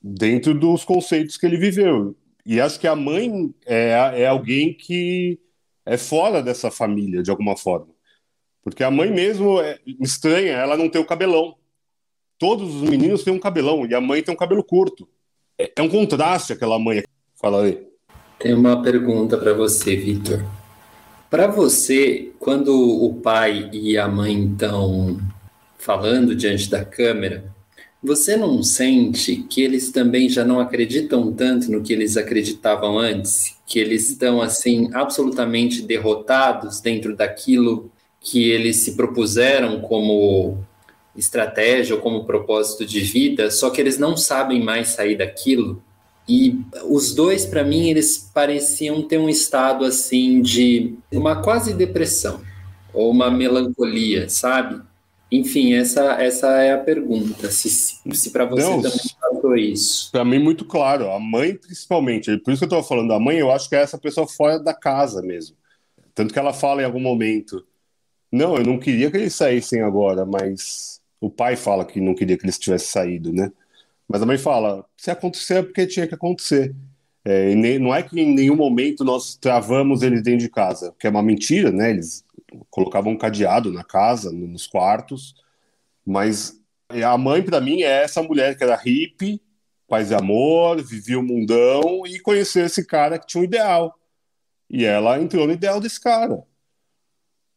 [0.00, 2.14] dentro dos conceitos que ele viveu.
[2.46, 5.38] E acho que a mãe é, é alguém que
[5.84, 7.88] é fora dessa família, de alguma forma.
[8.62, 11.56] Porque a mãe mesmo é estranha, ela não tem o cabelão.
[12.38, 15.08] Todos os meninos têm um cabelão e a mãe tem um cabelo curto
[15.58, 17.02] é um contraste aquela mãe.
[17.34, 17.86] Fala aí.
[18.38, 20.44] Tem uma pergunta para você, Vitor.
[21.30, 25.18] Para você, quando o pai e a mãe estão
[25.78, 27.52] falando diante da câmera,
[28.02, 33.56] você não sente que eles também já não acreditam tanto no que eles acreditavam antes?
[33.66, 40.58] Que eles estão, assim, absolutamente derrotados dentro daquilo que eles se propuseram como
[41.16, 45.82] estratégia ou como propósito de vida, só que eles não sabem mais sair daquilo.
[46.28, 52.40] E os dois, para mim, eles pareciam ter um estado assim de uma quase depressão
[52.92, 54.82] ou uma melancolia, sabe?
[55.30, 57.50] Enfim, essa, essa é a pergunta.
[57.50, 60.10] Se, se para você não, também passou isso.
[60.12, 61.10] Para mim, muito claro.
[61.10, 62.36] A mãe, principalmente.
[62.38, 64.58] Por isso que eu estava falando da mãe, eu acho que é essa pessoa fora
[64.60, 65.56] da casa mesmo.
[66.14, 67.64] Tanto que ela fala em algum momento:
[68.30, 72.38] Não, eu não queria que eles saíssem agora, mas o pai fala que não queria
[72.38, 73.50] que eles tivessem saído, né?
[74.08, 76.74] Mas a mãe fala: se acontecer é porque tinha que acontecer.
[77.24, 81.08] É, nem, não é que em nenhum momento nós travamos eles dentro de casa, que
[81.08, 81.90] é uma mentira, né?
[81.90, 82.24] Eles
[82.70, 85.34] colocavam um cadeado na casa, nos quartos,
[86.04, 86.60] mas
[87.04, 89.40] a mãe, para mim, é essa mulher que era hippie,
[89.88, 93.94] paz e amor, vivia o mundão e conheceu esse cara que tinha um ideal.
[94.68, 96.42] E ela entrou no ideal desse cara.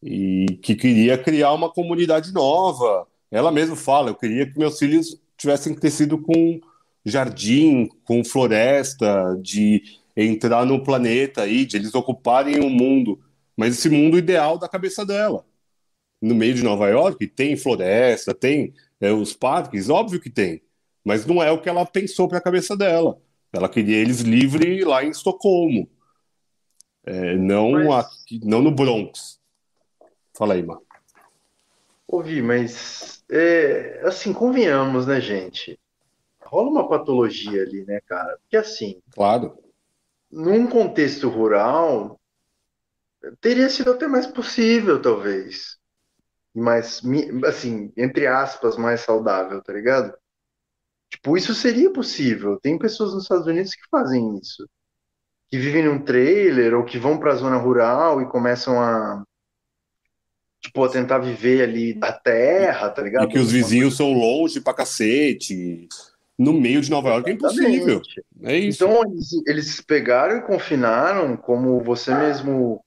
[0.02, 5.20] E que queria criar uma comunidade nova, ela mesma fala: eu queria que meus filhos
[5.38, 6.60] tivessem crescido com
[7.06, 9.82] jardim, com floresta, de
[10.16, 13.20] entrar no planeta aí, de eles ocuparem um mundo,
[13.60, 15.45] mas esse mundo ideal da cabeça dela.
[16.22, 20.62] No meio de Nova York tem floresta, tem é, os parques, óbvio que tem,
[21.03, 23.22] mas não é o que ela pensou para a cabeça dela.
[23.51, 25.89] Ela queria eles livres lá em Estocolmo,
[27.05, 29.41] é, não, Mas- aqui, não no Bronx.
[30.38, 30.82] Fala aí, mano.
[32.07, 35.78] Ouvi, mas é, assim, convenhamos, né, gente?
[36.41, 38.38] Rola uma patologia ali, né, cara?
[38.41, 39.57] Porque assim, Claro.
[40.32, 42.18] num contexto rural,
[43.41, 45.78] teria sido até mais possível, talvez.
[46.53, 47.01] Mas,
[47.45, 50.13] assim, entre aspas, mais saudável, tá ligado?
[51.11, 52.59] Tipo, isso seria possível.
[52.61, 54.67] Tem pessoas nos Estados Unidos que fazem isso.
[55.49, 59.24] Que vivem num trailer ou que vão pra zona rural e começam a,
[60.61, 63.26] tipo, a tentar viver ali da terra, tá ligado?
[63.26, 65.88] E que os vizinhos são longe pra cacete.
[66.38, 68.01] No meio de Nova York é impossível.
[68.43, 68.84] É isso.
[68.84, 72.84] Então, eles, eles pegaram e confinaram, como você mesmo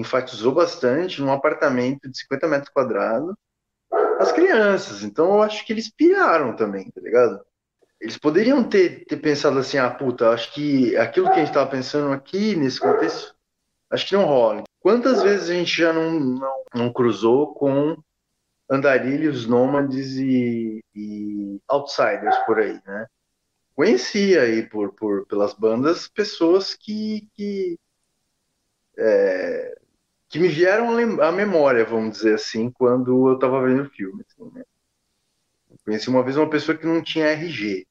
[0.00, 3.34] enfatizou bastante, num apartamento de 50 metros quadrados,
[4.18, 5.02] as crianças.
[5.02, 7.40] Então, eu acho que eles piraram também, tá ligado?
[8.00, 11.70] Eles poderiam ter, ter pensado assim, ah, puta, acho que aquilo que a gente tava
[11.70, 13.34] pensando aqui, nesse contexto,
[13.90, 14.64] acho que não rola.
[14.80, 17.96] Quantas vezes a gente já não, não, não cruzou com
[18.70, 23.06] andarilhos, nômades e, e outsiders por aí, né?
[23.80, 27.78] conheci aí por, por pelas bandas pessoas que que,
[28.98, 29.79] é,
[30.30, 34.24] que me vieram à memória, vamos dizer assim, quando eu estava vendo o filme.
[34.26, 34.64] assim, né?
[35.84, 37.86] Conheci uma vez uma pessoa que não tinha RG.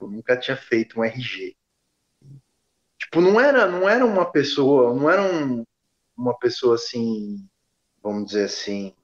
[0.00, 1.56] Eu nunca tinha feito um RG.
[2.98, 5.64] Tipo, não era, não era uma pessoa, não era um-
[6.16, 7.48] uma pessoa assim,
[8.02, 8.94] vamos dizer assim,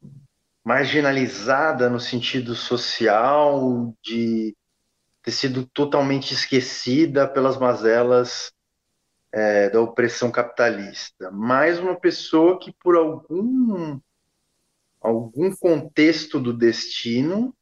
[0.65, 4.57] marginalizada no sentido social de
[5.23, 8.53] ter sido totalmente esquecida pelas mazelas
[9.37, 14.01] é, da opressão capitalista, mas uma pessoa que por algum
[15.01, 17.55] algum contexto do destino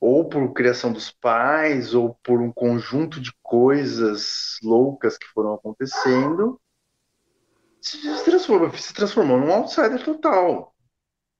[0.00, 6.60] ou por criação dos pais ou por um conjunto de coisas loucas que foram acontecendo
[7.80, 10.74] se transformou, se transformou num outsider total.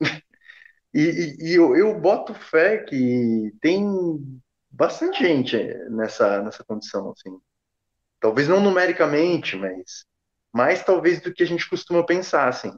[0.94, 3.84] E, e- e eu, eu boto fé que tem
[4.70, 5.56] bastante gente
[5.90, 7.38] nessa, nessa condição, assim.
[8.22, 10.06] Talvez não numericamente, mas
[10.52, 12.72] mais talvez do que a gente costuma pensar, assim.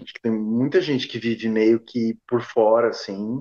[0.00, 3.40] Acho que tem muita gente que vive meio que por fora, assim.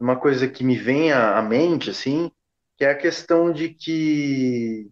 [0.00, 2.30] Uma coisa que me vem à, mente, assim,
[2.76, 4.90] que é a questão de que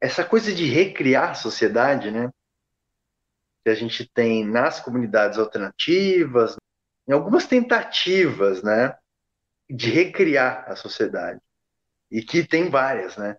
[0.00, 2.30] essa coisa de recriar a sociedade, né?
[3.62, 6.56] Que a gente tem nas comunidades alternativas,
[7.06, 8.96] em algumas tentativas, né?
[9.70, 11.40] de recriar a sociedade.
[12.10, 13.36] E que tem várias, né?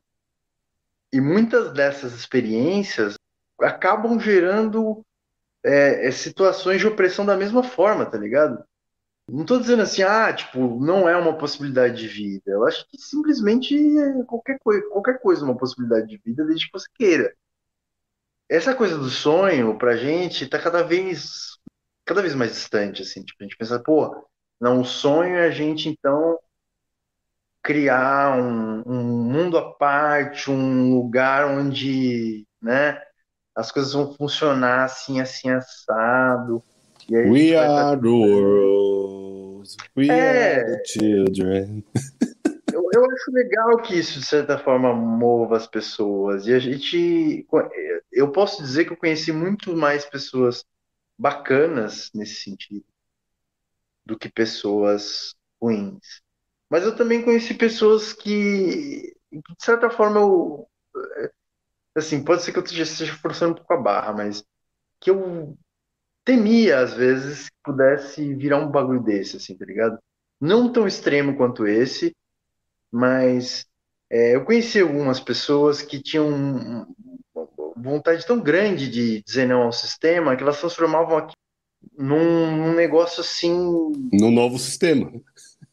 [1.12, 3.16] E muitas dessas experiências
[3.60, 5.04] acabam gerando
[5.64, 8.64] é, é, situações de opressão da mesma forma, tá ligado?
[9.28, 12.52] Não tô dizendo assim, ah, tipo, não é uma possibilidade de vida.
[12.52, 16.66] Eu acho que simplesmente é qualquer coisa, qualquer coisa é uma possibilidade de vida desde
[16.66, 17.34] que você queira.
[18.50, 21.58] Essa coisa do sonho, pra gente, tá cada vez,
[22.06, 23.24] cada vez mais distante, assim.
[23.24, 24.28] Tipo, a gente pensa, pô,
[24.60, 26.38] não, o sonho é a gente, então,
[27.64, 33.02] criar um, um mundo à parte, um lugar onde, né,
[33.56, 36.64] as coisas vão funcionar assim, assim, assado.
[37.10, 39.70] E aí We vai are the world.
[39.96, 40.62] We É.
[40.62, 41.84] are the children.
[42.74, 46.48] Eu, eu acho legal que isso, de certa forma, mova as pessoas.
[46.48, 47.46] E a gente.
[48.12, 50.64] Eu posso dizer que eu conheci muito mais pessoas
[51.18, 52.86] bacanas nesse sentido
[54.06, 56.22] do que pessoas ruins.
[56.72, 60.66] Mas eu também conheci pessoas que, de certa forma, eu.
[61.94, 64.42] Assim, pode ser que eu esteja forçando um pouco a barra, mas
[65.02, 65.58] que eu
[66.24, 70.00] temia, às vezes, que pudesse virar um bagulho desse, assim, tá ligado?
[70.40, 72.16] Não tão extremo quanto esse,
[72.90, 73.66] mas
[74.10, 76.88] é, eu conheci algumas pessoas que tinham
[77.76, 81.36] vontade tão grande de dizer não ao sistema que elas transformavam aqui
[81.98, 83.52] num, num negócio assim
[84.14, 85.12] No novo sistema.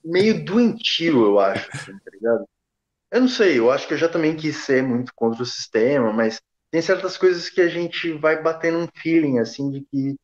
[0.09, 2.45] Meio doentio, eu acho, assim, tá ligado?
[3.11, 6.13] Eu não sei, eu acho que eu já também quis ser muito contra o sistema,
[6.13, 6.41] mas
[6.71, 10.17] tem certas coisas que a gente vai batendo um feeling, assim, de que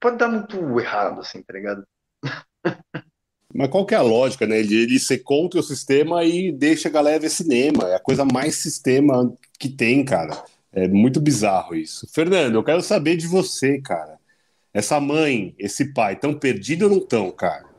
[0.00, 1.84] pode dar muito errado, assim, tá ligado?
[3.54, 4.60] Mas qual que é a lógica, né?
[4.60, 7.86] Ele, ele ser contra o sistema e deixa a galera ver cinema.
[7.86, 10.42] É a coisa mais sistema que tem, cara.
[10.72, 12.08] É muito bizarro isso.
[12.14, 14.18] Fernando, eu quero saber de você, cara.
[14.72, 17.71] Essa mãe, esse pai, tão perdido ou não tão, cara?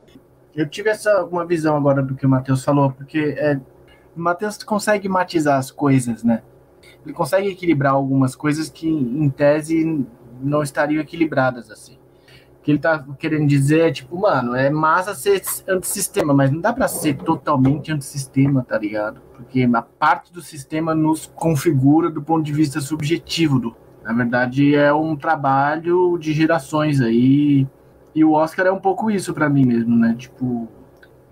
[0.56, 3.60] Eu tive essa uma visão agora do que o Matheus falou, porque é,
[4.16, 6.42] O Matheus consegue matizar as coisas, né?
[7.04, 10.06] Ele consegue equilibrar algumas coisas que, em tese,
[10.40, 11.98] não estariam equilibradas assim.
[12.58, 16.60] O que ele tá querendo dizer é, tipo, mano, é massa ser antissistema, mas não
[16.60, 19.20] dá para ser totalmente antissistema, tá ligado?
[19.34, 23.58] Porque a parte do sistema nos configura do ponto de vista subjetivo.
[23.58, 27.66] Do, na verdade, é um trabalho de gerações aí.
[28.14, 30.14] E o Oscar é um pouco isso para mim mesmo, né?
[30.16, 30.68] Tipo,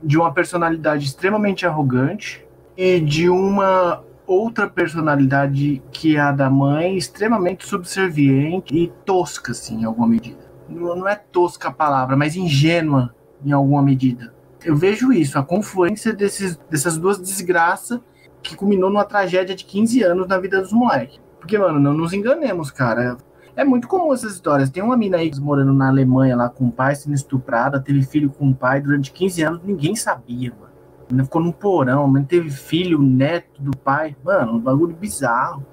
[0.02, 2.44] de uma personalidade extremamente arrogante
[2.76, 9.82] e de uma outra personalidade que é a da mãe, extremamente subserviente e tosca, assim,
[9.82, 10.50] em alguma medida.
[10.68, 13.14] Não, é tosca a palavra, mas ingênua
[13.44, 14.32] em alguma medida.
[14.64, 18.00] Eu vejo isso, a confluência desses, dessas duas desgraças
[18.42, 21.20] que culminou numa tragédia de 15 anos na vida dos moleques.
[21.38, 23.16] Porque, mano, não nos enganemos, cara.
[23.54, 24.70] É muito comum essas histórias.
[24.70, 28.30] Tem uma mina aí morando na Alemanha lá com o pai sendo estuprada, teve filho
[28.30, 30.72] com o pai durante 15 anos, ninguém sabia, mano.
[31.12, 34.16] Ela ficou num porão, mas teve filho, neto do pai.
[34.24, 35.64] Mano, um bagulho bizarro.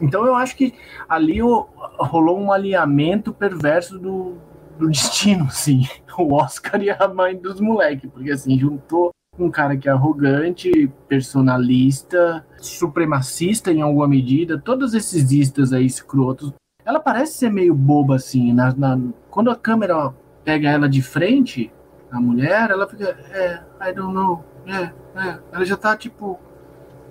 [0.00, 0.74] Então eu acho que
[1.08, 4.34] ali rolou um alinhamento perverso do,
[4.78, 5.86] do destino, sim.
[6.16, 10.90] O Oscar e a mãe dos moleques, porque assim, juntou um cara que é arrogante,
[11.06, 16.52] personalista, supremacista em alguma medida, todos esses istas aí escrotos.
[16.88, 18.98] Ela parece ser meio boba assim, na, na,
[19.30, 21.70] quando a câmera pega ela de frente,
[22.10, 24.84] a mulher, ela fica, é, I don't know, é,
[25.20, 25.38] é.
[25.52, 26.40] Ela já tá tipo.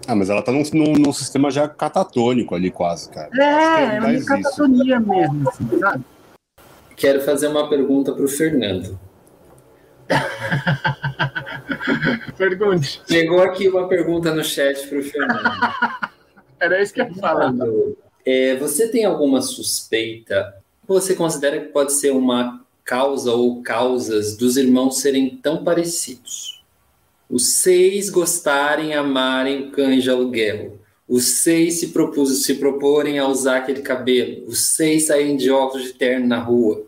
[0.07, 3.29] Ah, mas ela tá num, num, num sistema já catatônico ali, quase, cara.
[3.39, 5.07] É, é uma catatonia isso.
[5.07, 6.03] mesmo, assim, sabe?
[6.95, 8.99] Quero fazer uma pergunta pro Fernando.
[12.35, 12.99] Pergunte.
[13.07, 15.51] Chegou aqui uma pergunta no chat pro Fernando.
[16.59, 17.53] Era isso que eu ia falar.
[18.29, 20.53] É, você tem alguma suspeita?
[20.85, 26.61] Você considera que pode ser uma causa ou causas dos irmãos serem tão parecidos?
[27.29, 30.77] Os seis gostarem, amarem o cães de aluguel.
[31.07, 34.45] Os seis se, propus, se proporem a usar aquele cabelo.
[34.45, 36.85] Os seis saírem de óculos de terno na rua.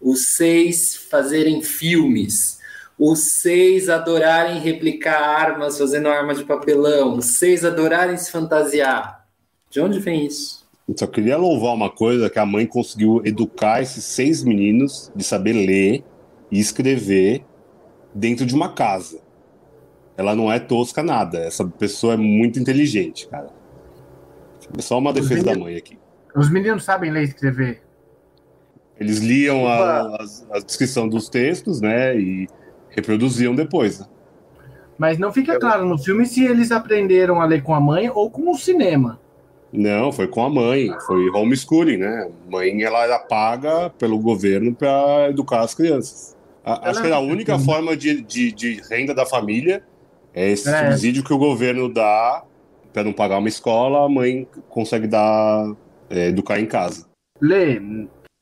[0.00, 2.60] Os seis fazerem filmes.
[2.98, 7.18] Os seis adorarem replicar armas fazendo arma de papelão.
[7.18, 9.28] Os seis adorarem se fantasiar.
[9.68, 10.57] De onde vem isso?
[10.88, 15.22] Eu só queria louvar uma coisa que a mãe conseguiu educar esses seis meninos de
[15.22, 16.02] saber ler
[16.50, 17.44] e escrever
[18.14, 19.20] dentro de uma casa
[20.18, 21.38] ela não é tosca nada.
[21.38, 23.50] Essa pessoa é muito inteligente, cara.
[24.76, 25.96] É só uma defesa meninos, da mãe aqui.
[26.34, 27.82] Os meninos sabem ler e escrever.
[28.98, 30.24] Eles liam a, a,
[30.54, 32.18] a, descrição dos textos, né?
[32.18, 32.48] E
[32.90, 34.00] reproduziam depois.
[34.00, 34.06] Né?
[34.98, 38.28] Mas não fica claro no filme se eles aprenderam a ler com a mãe ou
[38.28, 39.20] com o cinema.
[39.72, 42.30] Não, foi com a mãe, foi homeschooling, né?
[42.46, 46.36] A mãe ela era paga pelo governo para educar as crianças.
[46.64, 49.82] A, acho que era a única forma de, de, de renda da família
[50.34, 50.90] é esse é.
[50.90, 52.44] subsídio que o governo dá
[52.92, 55.74] para não pagar uma escola, a mãe consegue dar,
[56.08, 57.06] é, educar em casa.
[57.40, 57.80] Lê,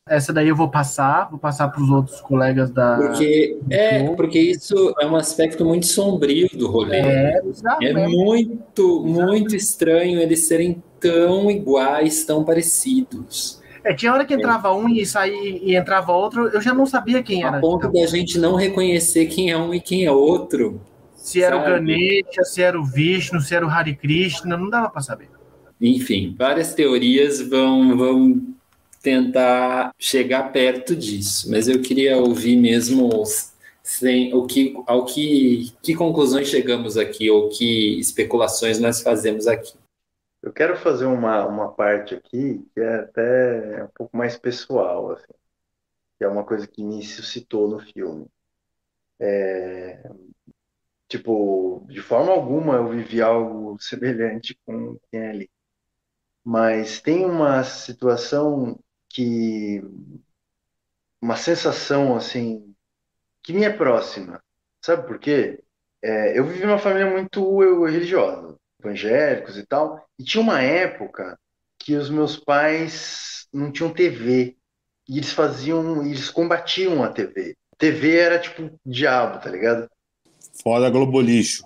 [0.09, 2.97] essa daí eu vou passar, vou passar para os outros colegas da.
[2.97, 6.99] Porque, é, porque isso é um aspecto muito sombrio do rolê.
[6.99, 7.41] É,
[7.83, 13.61] é muito, muito estranho eles serem tão iguais, tão parecidos.
[13.85, 17.23] É, tinha hora que entrava um e saía e entrava outro, eu já não sabia
[17.23, 17.59] quem era.
[17.59, 20.81] A ponto da gente não reconhecer quem é um e quem é outro
[21.27, 21.69] se era Sabe?
[21.69, 25.29] o Ganesha, se era o Vishnu, se era o Hare Krishna, não dava para saber.
[25.81, 28.43] Enfim, várias teorias vão, vão
[29.03, 33.11] tentar chegar perto disso, mas eu queria ouvir mesmo
[33.83, 39.75] sem, o que, ao que, que conclusões chegamos aqui, ou que especulações nós fazemos aqui.
[40.47, 45.27] Eu quero fazer uma, uma parte aqui que é até um pouco mais pessoal, assim,
[46.19, 48.27] que é uma coisa que me suscitou no filme.
[49.21, 50.03] É,
[51.09, 55.51] Tipo, de forma alguma eu vivi algo semelhante com quem é ali.
[56.45, 58.79] Mas tem uma situação
[59.11, 59.83] que.
[61.21, 62.75] Uma sensação, assim,
[63.45, 64.43] que me é próxima.
[64.85, 65.63] Sabe por quê?
[66.03, 71.39] É, eu vivi uma família muito religiosa, evangélicos e tal, e tinha uma época
[71.79, 74.57] que os meus pais não tinham TV.
[75.09, 77.57] E eles faziam, eles combatiam a TV.
[77.79, 79.89] TV era tipo diabo, tá ligado?
[80.63, 81.65] Fora Globo Lixo.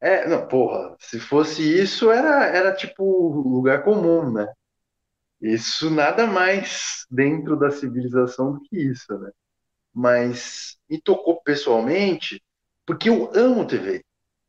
[0.00, 3.02] É, não, porra, se fosse isso, era, era tipo
[3.48, 4.46] lugar comum, né?
[5.40, 9.30] Isso nada mais dentro da civilização do que isso, né?
[9.94, 12.42] Mas me tocou pessoalmente
[12.84, 14.04] porque eu amo TV.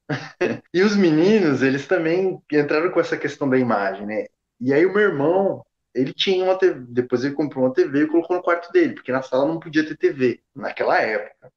[0.73, 4.25] e os meninos, eles também entraram com essa questão da imagem, né?
[4.59, 8.07] E aí o meu irmão, ele tinha uma TV, depois ele comprou uma TV e
[8.07, 11.51] colocou no quarto dele, porque na sala não podia ter TV, naquela época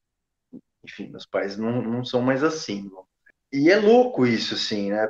[0.83, 2.89] enfim, meus pais não, não são mais assim.
[3.51, 5.09] E é louco isso, assim, né?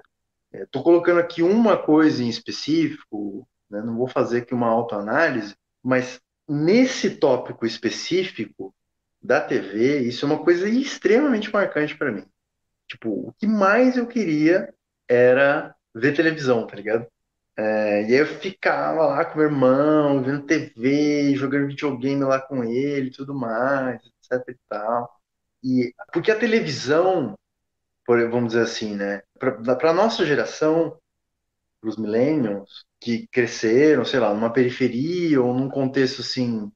[0.54, 3.82] Estou colocando aqui uma coisa em específico, né?
[3.82, 8.76] não vou fazer aqui uma autoanálise, mas nesse tópico específico
[9.22, 12.26] da TV, isso é uma coisa extremamente marcante para mim.
[12.92, 14.74] Tipo, o que mais eu queria
[15.08, 17.08] era ver televisão, tá ligado?
[17.58, 22.64] É, e aí eu ficava lá com meu irmão, vendo TV, jogando videogame lá com
[22.66, 25.10] ele e tudo mais, etc e tal.
[25.64, 27.36] E, porque a televisão,
[28.08, 29.22] vamos dizer assim, né?
[29.40, 30.98] Para a nossa geração,
[31.82, 36.72] para os millennials, que cresceram, sei lá, numa periferia ou num contexto assim,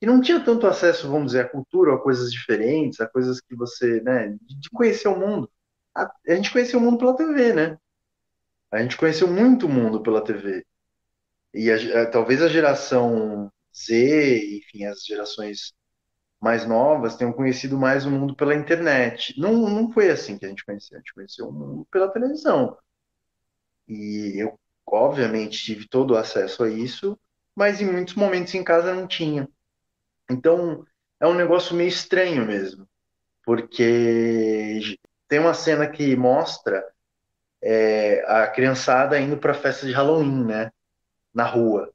[0.00, 3.56] que não tinha tanto acesso, vamos dizer, à cultura, a coisas diferentes, a coisas que
[3.56, 5.50] você, né, de conhecer o mundo.
[5.94, 7.78] A, a gente conheceu o mundo pela TV, né?
[8.72, 10.66] A gente conheceu muito o mundo pela TV.
[11.54, 15.74] E a, a, talvez a geração Z, enfim, as gerações
[16.40, 19.34] mais novas tenham conhecido mais o mundo pela internet.
[19.40, 22.76] Não, não foi assim que a gente conheceu, a gente conheceu o mundo pela televisão.
[23.88, 27.18] E eu, obviamente, tive todo o acesso a isso,
[27.54, 29.48] mas em muitos momentos em casa não tinha.
[30.30, 30.86] Então,
[31.20, 32.88] é um negócio meio estranho mesmo,
[33.44, 34.98] porque
[35.34, 36.86] tem uma cena que mostra
[37.60, 40.70] é, a criançada indo para a festa de Halloween, né?
[41.34, 41.92] Na rua.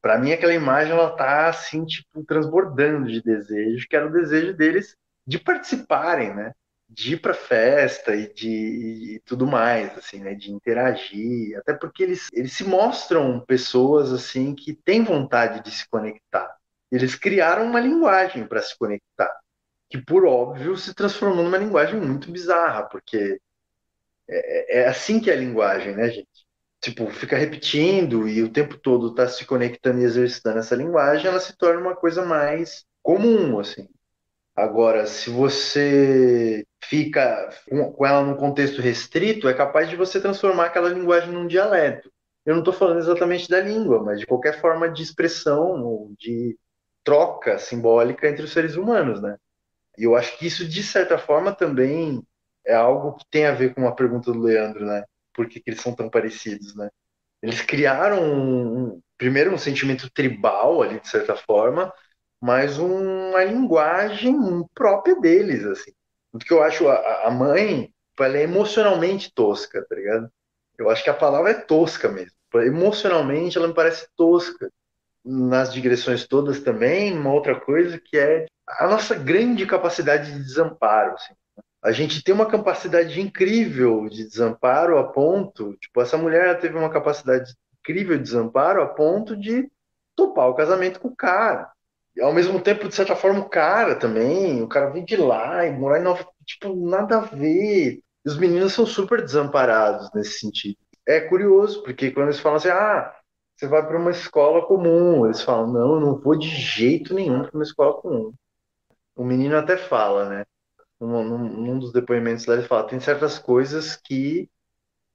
[0.00, 4.54] Para mim, aquela imagem ela tá assim, tipo, transbordando de desejo, que era o desejo
[4.54, 6.52] deles de participarem, né?
[6.88, 10.36] De ir para festa e de e tudo mais, assim, né?
[10.36, 15.88] De interagir, até porque eles, eles se mostram pessoas assim que têm vontade de se
[15.88, 16.56] conectar.
[16.92, 19.36] Eles criaram uma linguagem para se conectar,
[19.88, 23.40] que por óbvio se transformou numa linguagem muito bizarra, porque
[24.28, 26.46] é, é assim que é a linguagem, né, gente?
[26.80, 31.40] Tipo, fica repetindo e o tempo todo tá se conectando e exercitando essa linguagem, ela
[31.40, 33.88] se torna uma coisa mais comum, assim.
[34.54, 37.50] Agora, se você fica
[37.96, 42.10] com ela num contexto restrito, é capaz de você transformar aquela linguagem num dialeto.
[42.44, 46.56] Eu não estou falando exatamente da língua, mas de qualquer forma de expressão de
[47.04, 49.36] troca simbólica entre os seres humanos, né?
[49.98, 52.22] E eu acho que isso, de certa forma, também
[52.66, 55.04] é algo que tem a ver com a pergunta do Leandro, né?
[55.34, 56.88] Por que, que eles são tão parecidos, né?
[57.42, 61.92] Eles criaram, um, primeiro, um sentimento tribal ali, de certa forma,
[62.40, 64.36] mas uma linguagem
[64.74, 65.92] própria deles, assim.
[66.32, 70.30] Porque eu acho a, a mãe, ela é emocionalmente tosca, tá ligado?
[70.78, 72.32] Eu acho que a palavra é tosca mesmo.
[72.54, 74.70] Emocionalmente, ela me parece tosca.
[75.24, 81.14] Nas digressões todas também, uma outra coisa que é a nossa grande capacidade de desamparo,
[81.14, 81.34] assim
[81.86, 86.90] a gente tem uma capacidade incrível de desamparo a ponto, tipo, essa mulher teve uma
[86.90, 89.70] capacidade incrível de desamparo a ponto de
[90.16, 91.70] topar o casamento com o cara.
[92.16, 95.64] E ao mesmo tempo, de certa forma, o cara também, o cara vem de lá
[95.64, 98.00] e morar em Nova, tipo, nada a ver.
[98.26, 100.78] Os meninos são super desamparados nesse sentido.
[101.06, 103.14] É curioso, porque quando eles falam assim, ah,
[103.54, 107.42] você vai para uma escola comum, eles falam, não, eu não vou de jeito nenhum
[107.42, 108.32] para uma escola comum.
[109.16, 110.44] O menino até fala, né?
[111.00, 114.48] num, num dos depoimentos lá, ele fala: tem certas coisas que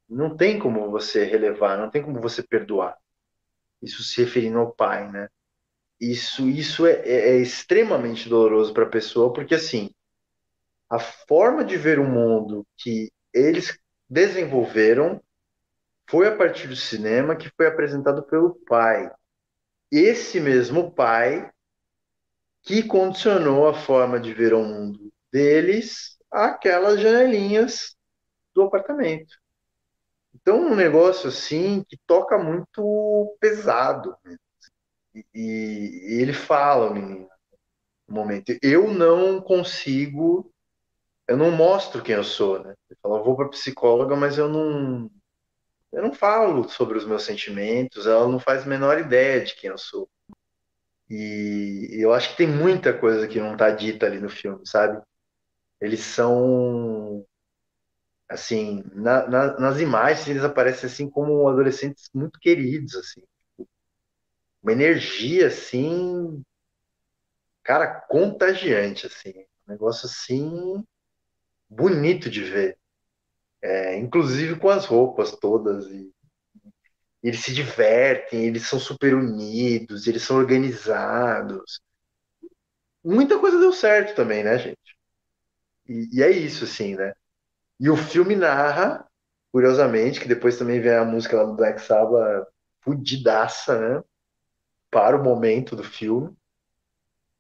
[0.10, 2.98] não tem como você relevar, não tem como você perdoar.
[3.82, 5.28] Isso se referindo ao pai, né?
[6.00, 9.92] Isso, isso é, é, é extremamente doloroso para a pessoa, porque assim,
[10.90, 13.78] a forma de ver o mundo que eles
[14.10, 15.22] desenvolveram
[16.10, 19.10] foi a partir do cinema que foi apresentado pelo pai.
[19.92, 21.50] Esse mesmo pai
[22.64, 27.96] que condicionou a forma de ver o mundo deles aquelas janelinhas
[28.54, 29.36] do apartamento.
[30.34, 34.16] Então, um negócio assim que toca muito pesado.
[35.14, 37.28] E, e ele fala, menino,
[38.08, 40.52] no momento, eu não consigo,
[41.28, 42.74] eu não mostro quem eu sou, né?
[42.90, 45.10] Ele fala, eu vou para psicóloga, mas eu não,
[45.92, 49.70] eu não falo sobre os meus sentimentos, ela não faz a menor ideia de quem
[49.70, 50.10] eu sou.
[51.12, 55.02] E eu acho que tem muita coisa que não está dita ali no filme, sabe?
[55.82, 57.26] eles são
[58.30, 63.22] assim na, na, nas imagens eles aparecem assim como adolescentes muito queridos assim.
[64.62, 66.44] Uma energia assim
[67.64, 69.34] cara contagiante assim.
[69.68, 70.84] Um negócio assim
[71.70, 72.78] bonito de ver.
[73.62, 76.12] É, inclusive com as roupas todas e
[77.24, 81.82] eles se divertem eles são super unidos eles são organizados
[83.04, 84.92] muita coisa deu certo também né gente
[85.88, 87.14] e, e, é isso, assim, né?
[87.80, 89.06] E o filme narra,
[89.52, 92.48] curiosamente, que depois também vem a música lá do Black Sabbath,
[92.82, 94.04] fudidaça, né?
[94.90, 96.36] Para o momento do filme.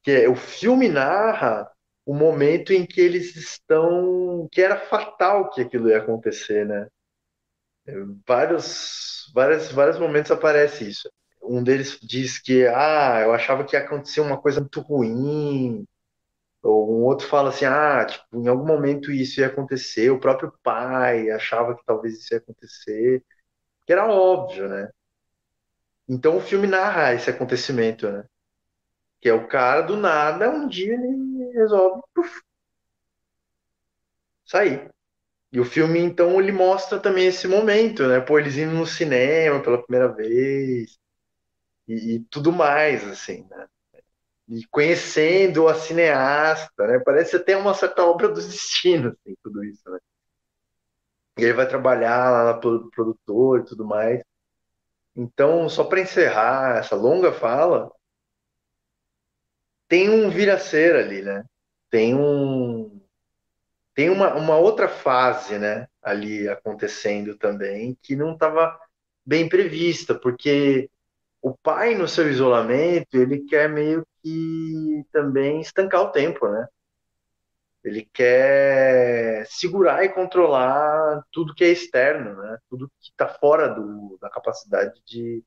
[0.03, 1.71] Que é, o filme narra
[2.05, 4.47] o momento em que eles estão.
[4.51, 6.87] que era fatal que aquilo ia acontecer, né?
[8.27, 11.09] Vários, vários, vários momentos aparece isso.
[11.41, 15.85] Um deles diz que, ah, eu achava que ia acontecer uma coisa muito ruim.
[16.63, 20.11] Ou um outro fala assim, ah, tipo, em algum momento isso ia acontecer.
[20.11, 23.23] O próprio pai achava que talvez isso ia acontecer.
[23.85, 24.89] Que era óbvio, né?
[26.07, 28.25] Então o filme narra esse acontecimento, né?
[29.21, 32.41] Que é o cara do nada, um dia ele resolve puf,
[34.45, 34.91] sair.
[35.51, 38.19] E o filme, então, ele mostra também esse momento, né?
[38.21, 40.97] Pô, eles indo no cinema pela primeira vez
[41.87, 43.67] e, e tudo mais, assim, né?
[44.49, 46.99] E conhecendo a cineasta, né?
[47.05, 49.99] Parece até uma certa obra do destino, assim, tudo isso, né?
[51.37, 54.21] E ele vai trabalhar lá na produtor e tudo mais.
[55.15, 57.91] Então, só para encerrar essa longa fala,
[59.87, 61.43] tem um vira-ser ali, né?
[61.89, 62.90] Tem um
[63.93, 68.79] tem uma, uma outra fase, né, ali acontecendo também que não estava
[69.25, 70.89] bem prevista, porque
[71.41, 76.67] o pai no seu isolamento ele quer meio que também estancar o tempo, né?
[77.83, 82.57] Ele quer segurar e controlar tudo que é externo, né?
[82.69, 85.43] Tudo que está fora do, da capacidade de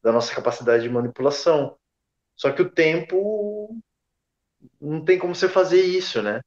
[0.00, 1.76] da nossa capacidade de manipulação.
[2.36, 3.76] Só que o tempo
[4.80, 6.40] não tem como você fazer isso, né?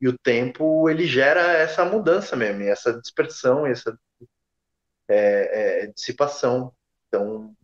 [0.00, 3.98] E o tempo ele gera essa mudança mesmo, essa dispersão, essa
[5.08, 6.72] é, é, dissipação.
[7.08, 7.54] Então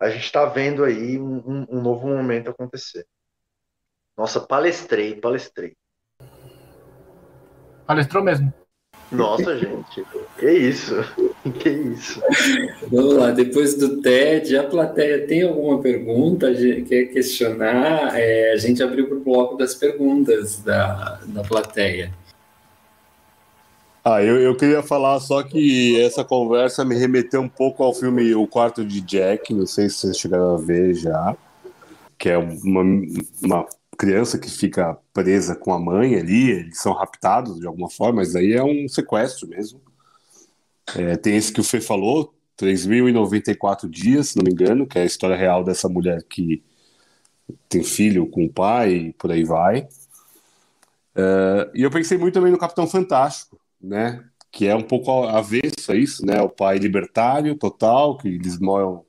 [0.00, 3.06] a gente está vendo aí um, um novo momento acontecer.
[4.16, 5.76] Nossa, palestrei, palestrei.
[7.86, 8.52] Palestrou mesmo.
[9.12, 10.04] Nossa, gente,
[10.38, 10.94] que isso?
[11.58, 12.22] Que isso?
[12.88, 16.46] Vamos lá, depois do TED, a plateia tem alguma pergunta?
[16.54, 18.16] Quer questionar?
[18.16, 22.12] É, a gente abriu para o bloco das perguntas da, da plateia.
[24.04, 28.34] Ah, eu, eu queria falar só que essa conversa me remeteu um pouco ao filme
[28.36, 31.36] O Quarto de Jack, não sei se vocês chegaram a ver já,
[32.16, 32.82] que é uma,
[33.42, 38.16] uma criança que fica presa com a mãe ali, eles são raptados de alguma forma,
[38.16, 39.80] mas aí é um sequestro mesmo.
[40.96, 45.02] É, tem esse que o Fê falou, 3.094 dias, se não me engano, que é
[45.02, 46.62] a história real dessa mulher que
[47.68, 49.88] tem filho com o pai e por aí vai.
[51.14, 54.24] É, e eu pensei muito também no Capitão Fantástico, né?
[54.50, 56.40] Que é um pouco avesso a isso, né?
[56.42, 59.04] O pai libertário total, que eles moram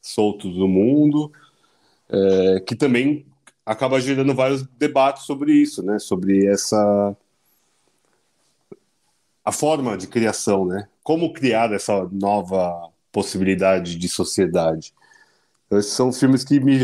[0.00, 1.30] soltos do mundo,
[2.08, 3.26] é, que também
[3.64, 5.98] acaba gerando vários debates sobre isso, né?
[5.98, 7.16] Sobre essa
[9.44, 10.88] a forma de criação, né?
[11.02, 14.94] Como criar essa nova possibilidade de sociedade.
[15.66, 16.78] Então, esses são filmes que me,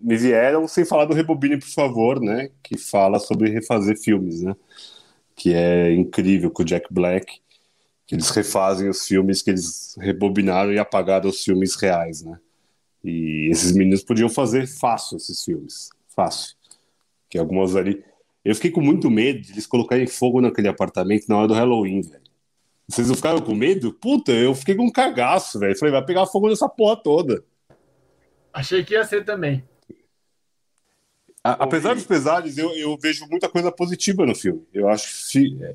[0.00, 2.50] me vieram sem falar do Rebobine, por favor, né?
[2.62, 4.54] Que fala sobre refazer filmes, né?
[5.34, 7.40] Que é incrível com o Jack Black,
[8.06, 12.38] que eles refazem os filmes que eles rebobinaram e apagaram os filmes reais, né?
[13.02, 16.56] E esses meninos podiam fazer fácil esses filmes fácil.
[17.28, 18.04] Que algumas ali.
[18.44, 22.02] Eu fiquei com muito medo de eles colocarem fogo naquele apartamento na hora do Halloween,
[22.02, 22.22] velho.
[22.86, 23.92] Vocês não ficaram com medo?
[23.94, 25.76] Puta, eu fiquei com um cagaço, velho.
[25.78, 27.42] Falei, vai pegar fogo nessa porra toda.
[28.52, 29.64] Achei que ia ser também.
[31.42, 34.62] A, apesar dos pesares, eu, eu, vejo muita coisa positiva no filme.
[34.72, 35.74] Eu acho que é,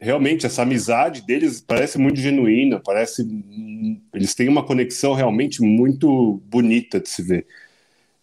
[0.00, 3.22] realmente essa amizade deles parece muito genuína, parece
[4.12, 7.46] eles têm uma conexão realmente muito bonita de se ver.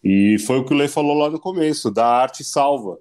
[0.04, 2.99] E foi o que o Lê falou lá no começo, da arte salva.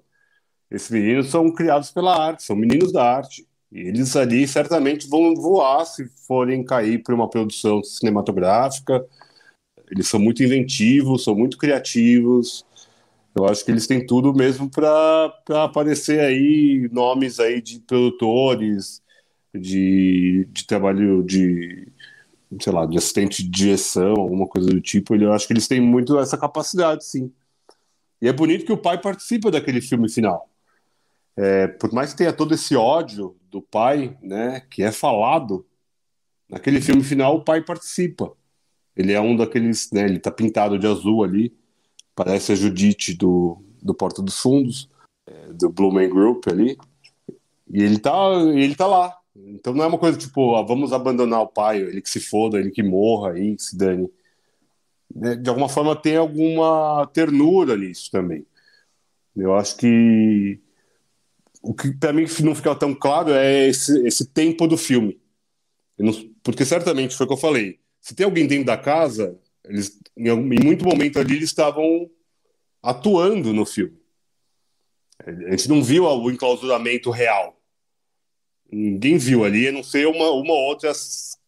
[0.71, 3.45] Esses meninos são criados pela arte, são meninos da arte.
[3.71, 9.05] E eles ali certamente vão voar se forem cair para uma produção cinematográfica.
[9.91, 12.65] Eles são muito inventivos, são muito criativos.
[13.35, 15.33] Eu acho que eles têm tudo mesmo para
[15.63, 19.01] aparecer aí nomes aí de produtores,
[19.53, 21.87] de, de trabalho de
[22.61, 25.81] sei lá, de assistente de direção, alguma coisa do tipo, eu acho que eles têm
[25.81, 27.31] muito essa capacidade, sim.
[28.21, 30.49] E é bonito que o pai participa daquele filme final.
[31.35, 35.65] É, por mais que tenha todo esse ódio do pai, né, que é falado,
[36.47, 38.31] naquele filme final o pai participa.
[38.95, 41.53] Ele é um daqueles, né, ele tá pintado de azul ali,
[42.15, 44.89] parece a Judite do, do Porta dos Fundos,
[45.27, 46.77] é, do Blue Man Group ali,
[47.67, 48.13] e ele tá,
[48.53, 52.01] ele tá lá, então não é uma coisa tipo, ó, vamos abandonar o pai, ele
[52.01, 54.09] que se foda, ele que morra aí, que se dane.
[55.13, 58.45] Né, de alguma forma tem alguma ternura nisso também.
[59.35, 60.59] Eu acho que
[61.61, 65.19] o que para mim não fica tão claro é esse, esse tempo do filme.
[65.97, 66.13] Não,
[66.43, 67.79] porque certamente foi o que eu falei.
[68.01, 72.09] Se tem alguém dentro da casa, eles em, em muito momento ali eles estavam
[72.81, 73.97] atuando no filme.
[75.25, 77.57] A gente não viu o enclausuramento real
[78.73, 80.91] Ninguém viu ali, a não ser uma, uma outra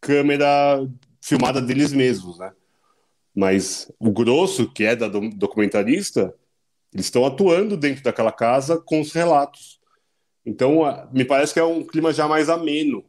[0.00, 0.88] câmera
[1.20, 2.52] filmada deles mesmos, né?
[3.34, 6.32] Mas o grosso, que é da documentarista,
[6.94, 9.80] eles estão atuando dentro daquela casa com os relatos.
[10.44, 13.04] Então, me parece que é um clima já mais ameno.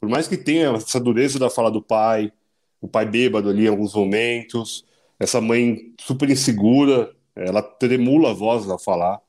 [0.00, 2.32] Por mais que tenha essa dureza da fala do pai,
[2.80, 4.84] o pai bêbado ali em alguns momentos,
[5.18, 9.20] essa mãe super insegura, ela tremula a voz ao falar.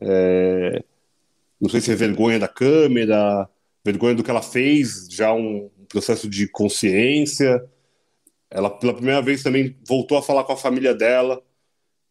[0.00, 0.82] É...
[1.60, 3.48] Não sei se é vergonha da câmera,
[3.86, 7.64] vergonha do que ela fez, já um processo de consciência.
[8.50, 11.40] Ela, pela primeira vez, também voltou a falar com a família dela.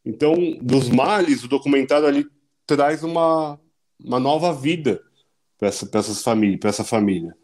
[0.06, 2.26] Então, dos males, o documentário ali
[2.66, 3.60] traz uma,
[4.04, 5.02] uma nova vida
[5.58, 7.36] para essa, essas famílias, para essa família.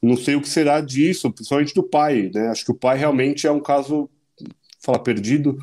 [0.00, 2.48] Não sei o que será disso, principalmente do pai, né?
[2.48, 4.08] Acho que o pai realmente é um caso,
[4.80, 5.58] fala perdido,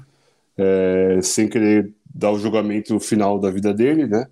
[0.58, 4.28] é, sem querer dar o julgamento final da vida dele, né?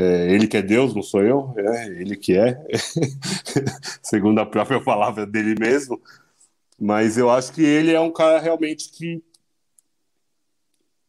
[0.00, 2.58] É, ele que é Deus, não sou eu, é ele que é,
[4.02, 6.00] segundo a própria palavra dele mesmo.
[6.78, 9.22] Mas eu acho que ele é um cara realmente que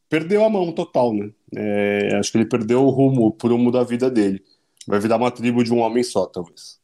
[0.09, 1.31] perdeu a mão total, né?
[1.55, 4.43] É, acho que ele perdeu o rumo, o prumo da vida dele.
[4.85, 6.77] Vai virar uma tribo de um homem só, talvez.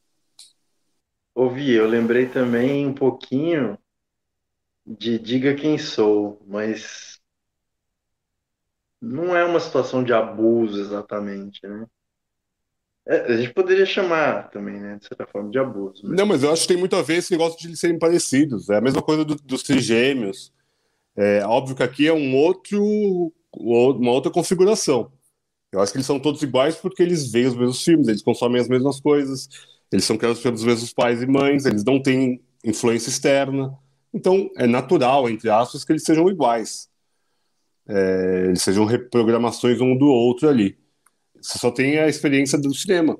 [1.36, 3.78] Ouvi, eu lembrei também um pouquinho
[4.86, 7.20] de Diga Quem Sou, mas
[9.02, 11.86] não é uma situação de abuso exatamente, né?
[13.10, 16.02] É, a gente poderia chamar também, né, de certa forma, de abuso.
[16.04, 16.18] Mas...
[16.18, 18.70] Não, mas eu acho que tem muito a ver esse negócio de eles serem parecidos.
[18.70, 20.52] É a mesma coisa do, dos trigêmeos.
[21.16, 25.12] É óbvio que aqui é um outro, uma outra configuração.
[25.72, 28.62] Eu acho que eles são todos iguais porque eles veem os mesmos filmes, eles consomem
[28.62, 29.50] as mesmas coisas,
[29.92, 33.74] eles são criados pelos mesmos pais e mães, eles não têm influência externa.
[34.14, 36.90] Então, é natural, entre aspas, que eles sejam iguais.
[37.88, 40.78] É, eles sejam reprogramações um do outro ali.
[41.48, 43.18] Você só tem a experiência do cinema.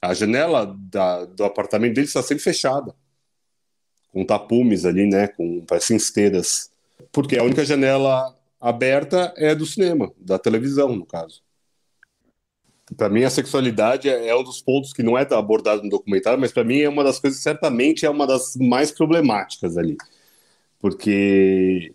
[0.00, 2.94] A janela da, do apartamento dele está sempre fechada.
[4.12, 5.28] Com tapumes ali, né?
[5.28, 6.70] Com parecem esteiras
[7.12, 11.42] porque a única janela aberta é do cinema, da televisão, no caso.
[12.96, 16.40] Para mim, a sexualidade é, é um dos pontos que não é abordado no documentário,
[16.40, 19.96] mas para mim é uma das coisas, certamente é uma das mais problemáticas ali.
[20.78, 21.94] Porque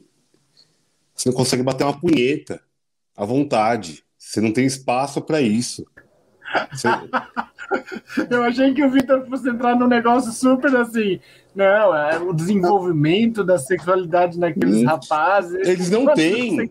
[1.14, 2.62] você não consegue bater uma punheta
[3.16, 4.05] à vontade.
[4.36, 5.86] Você não tem espaço para isso.
[6.74, 6.90] Você...
[8.30, 11.22] Eu achei que o Vitor fosse entrar num negócio super assim.
[11.56, 15.66] Não, é o desenvolvimento da sexualidade naqueles hum, rapazes.
[15.66, 16.70] Eles não têm.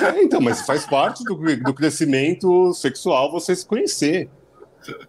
[0.00, 4.30] É, então, mas faz parte do, do crescimento sexual você se conhecer.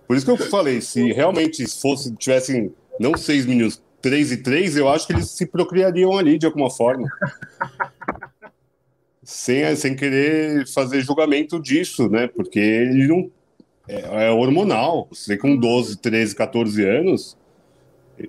[0.08, 4.76] Por isso que eu falei, se realmente fosse, tivessem não seis meninos, três e três,
[4.76, 7.08] eu acho que eles se procriariam ali de alguma forma.
[9.24, 12.28] Sem, sem querer fazer julgamento disso, né?
[12.28, 13.32] Porque ele não.
[13.88, 15.08] É, é hormonal.
[15.12, 17.38] Você com 12, 13, 14 anos.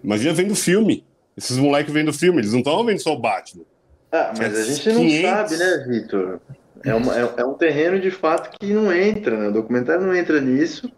[0.03, 1.05] Imagina vendo filme.
[1.37, 3.65] Esses moleques vendo filme, eles não estão vendo só o Batman.
[4.11, 5.23] Ah, mas a gente 500...
[5.23, 6.41] não sabe, né, Vitor?
[6.85, 9.49] É, uma, é, é, um terreno de fato que não entra, né?
[9.49, 10.93] O documentário não entra nisso.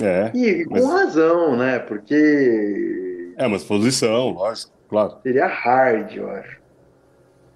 [0.00, 0.30] É.
[0.34, 0.84] E com mas...
[0.84, 1.78] razão, né?
[1.80, 3.32] Porque.
[3.36, 5.16] É uma exposição, lógico, claro.
[5.22, 6.59] Seria hard, eu acho.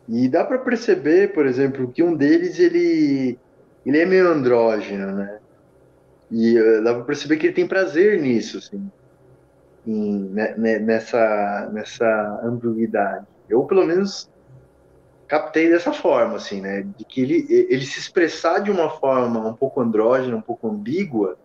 [0.09, 3.39] E dá para perceber, por exemplo, que um deles ele,
[3.85, 5.39] ele é meio andrógeno, né?
[6.31, 8.91] E uh, dá para perceber que ele tem prazer nisso, assim,
[9.87, 13.27] em, né, né, nessa, nessa ambiguidade.
[13.49, 14.31] Eu, pelo menos,
[15.27, 16.87] captei dessa forma, assim, né?
[16.97, 21.39] De que ele, ele se expressar de uma forma um pouco andrógena, um pouco ambígua,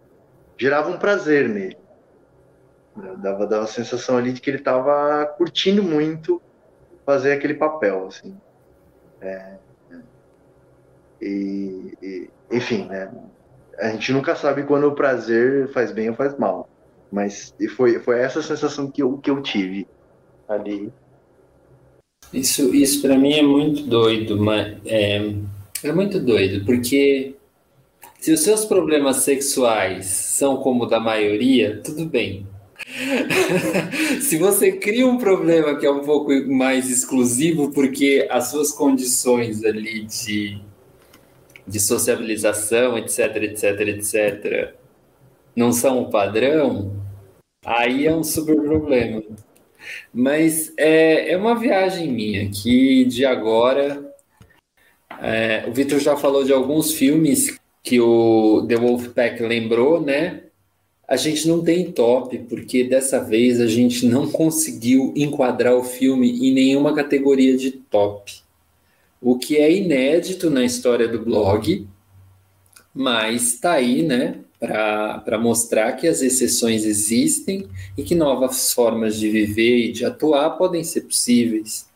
[0.57, 1.77] gerava um prazer nele.
[3.17, 6.41] Dava, dava a sensação ali de que ele estava curtindo muito
[7.05, 8.35] fazer aquele papel, assim.
[9.21, 9.57] É,
[11.21, 13.11] e, e, enfim, né?
[13.77, 16.69] A gente nunca sabe quando o prazer faz bem ou faz mal.
[17.11, 19.87] Mas foi, foi essa sensação que eu, que eu tive
[20.47, 20.91] ali.
[22.31, 25.33] Isso, isso para mim é muito doido, mas é,
[25.83, 27.35] é muito doido, porque
[28.19, 32.45] se os seus problemas sexuais são como o da maioria, tudo bem.
[34.21, 39.63] Se você cria um problema que é um pouco mais exclusivo, porque as suas condições
[39.63, 40.61] ali de,
[41.67, 44.73] de sociabilização, etc, etc, etc,
[45.55, 46.95] não são o padrão,
[47.65, 49.21] aí é um super problema.
[50.13, 54.05] Mas é, é uma viagem minha que de agora.
[55.21, 60.48] É, o Vitor já falou de alguns filmes que o The Wolfpack lembrou, né?
[61.09, 66.29] A gente não tem top, porque dessa vez a gente não conseguiu enquadrar o filme
[66.29, 68.31] em nenhuma categoria de top.
[69.19, 71.87] O que é inédito na história do blog,
[72.93, 74.41] mas tá aí, né?
[74.59, 77.65] para mostrar que as exceções existem
[77.97, 81.87] e que novas formas de viver e de atuar podem ser possíveis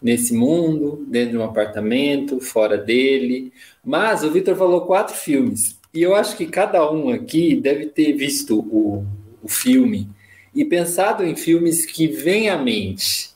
[0.00, 3.50] nesse mundo, dentro de um apartamento, fora dele.
[3.82, 5.80] Mas o Vitor falou quatro filmes.
[5.94, 9.04] E eu acho que cada um aqui deve ter visto o,
[9.42, 10.08] o filme
[10.54, 13.30] e pensado em filmes que vêm à mente.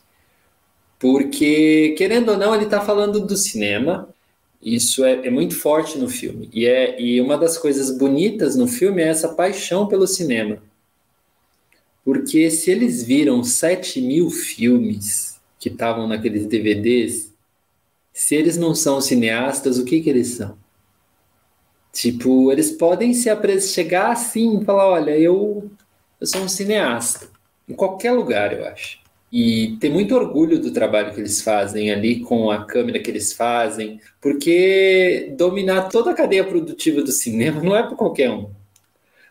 [0.99, 4.09] Porque, querendo ou não, ele está falando do cinema.
[4.63, 6.49] Isso é, é, muito forte no filme.
[6.53, 10.63] E, é, e uma das coisas bonitas no filme é essa paixão pelo cinema.
[12.05, 17.33] Porque se eles viram 7 mil filmes que estavam naqueles DVDs,
[18.13, 20.57] se eles não são cineastas, o que que eles são?
[21.97, 23.31] Tipo, eles podem se
[23.73, 25.71] chegar assim e falar, olha, eu,
[26.21, 27.27] eu sou um cineasta.
[27.67, 28.99] Em qualquer lugar, eu acho.
[29.33, 33.33] E ter muito orgulho do trabalho que eles fazem ali, com a câmera que eles
[33.33, 38.51] fazem, porque dominar toda a cadeia produtiva do cinema não é para qualquer um.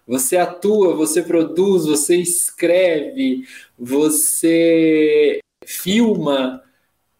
[0.07, 3.43] Você atua, você produz, você escreve,
[3.77, 6.63] você filma.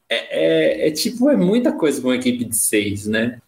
[0.09, 3.39] É, é, é, tipo, é muita coisa com uma equipe de seis, né?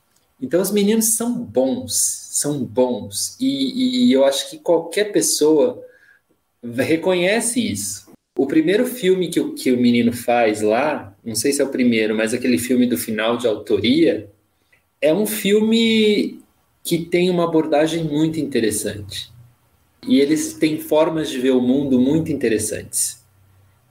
[0.42, 1.94] Então os meninos são bons,
[2.32, 3.36] são bons.
[3.40, 5.84] E, e eu acho que qualquer pessoa
[6.64, 8.08] reconhece isso.
[8.38, 11.70] O primeiro filme que o, que o menino faz lá, não sei se é o
[11.70, 14.30] primeiro, mas aquele filme do final de autoria,
[15.02, 16.40] é um filme
[16.84, 19.32] que tem uma abordagem muito interessante.
[20.08, 23.26] E eles têm formas de ver o mundo muito interessantes.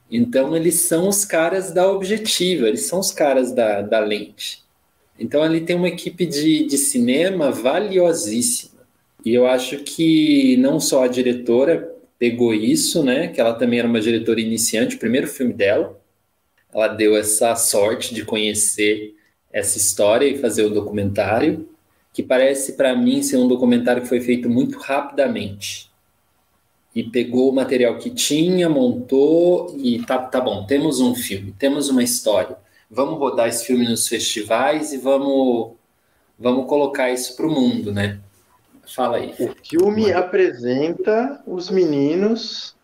[0.09, 4.63] Então, eles são os caras da objetiva, eles são os caras da, da lente.
[5.19, 8.77] Então, ali tem uma equipe de, de cinema valiosíssima.
[9.25, 13.27] E eu acho que não só a diretora pegou isso, né?
[13.27, 15.99] Que ela também era uma diretora iniciante, o primeiro filme dela.
[16.73, 19.15] Ela deu essa sorte de conhecer
[19.51, 21.67] essa história e fazer o documentário,
[22.13, 25.87] que parece para mim ser um documentário que foi feito muito rapidamente
[26.97, 31.89] e pegou o material que tinha, montou e tá, tá bom, temos um filme, temos
[31.89, 32.57] uma história.
[32.89, 35.75] Vamos rodar esse filme nos festivais e vamos
[36.39, 38.19] vamos colocar isso para o mundo, né?
[38.95, 39.33] Fala aí.
[39.39, 42.75] O filme apresenta os meninos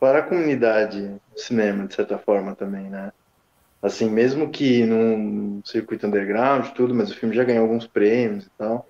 [0.00, 3.12] para a comunidade cinema, de certa forma também, né?
[3.80, 8.50] Assim, mesmo que num circuito underground, tudo, mas o filme já ganhou alguns prêmios e
[8.56, 8.88] tal,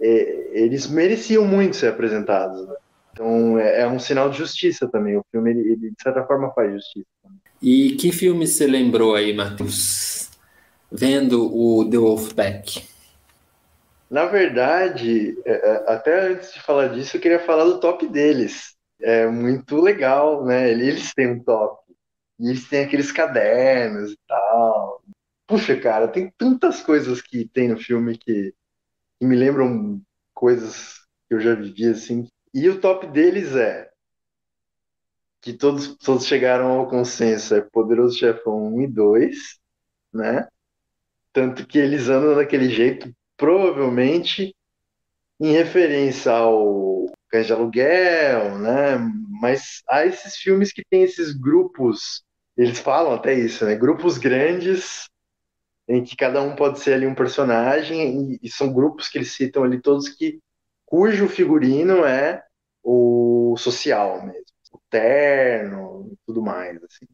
[0.00, 2.74] é, eles mereciam muito ser apresentados, né?
[3.12, 5.16] Então é, é, um sinal de justiça também.
[5.16, 7.06] O filme, ele, ele de certa forma, faz justiça.
[7.60, 10.30] E que filme você lembrou aí, Matheus?
[10.90, 12.88] Vendo o The Wolfpack.
[14.10, 18.76] Na verdade, é, é, até antes de falar disso, eu queria falar do top deles.
[19.00, 20.70] É muito legal, né?
[20.70, 21.82] Eles têm um top.
[22.38, 25.02] E eles têm aqueles cadernos e tal.
[25.46, 28.52] Puxa, cara, tem tantas coisas que tem no filme que,
[29.18, 30.00] que me lembram
[30.34, 33.88] coisas que eu já vivi, assim, e o top deles é
[35.46, 39.36] que todos, todos chegaram ao consenso, é Poderoso Chefão 1 e 2,
[40.12, 40.48] né?
[41.32, 44.52] Tanto que eles andam daquele jeito, provavelmente
[45.38, 48.98] em referência ao Cães de Aluguel, né?
[49.40, 52.24] Mas há esses filmes que tem esses grupos,
[52.56, 53.76] eles falam até isso, né?
[53.76, 55.08] Grupos grandes
[55.88, 59.30] em que cada um pode ser ali um personagem e, e são grupos que eles
[59.30, 60.40] citam ali todos que
[60.84, 62.42] cujo figurino é
[62.82, 64.45] o social mesmo,
[65.00, 67.06] terno e tudo mais, assim.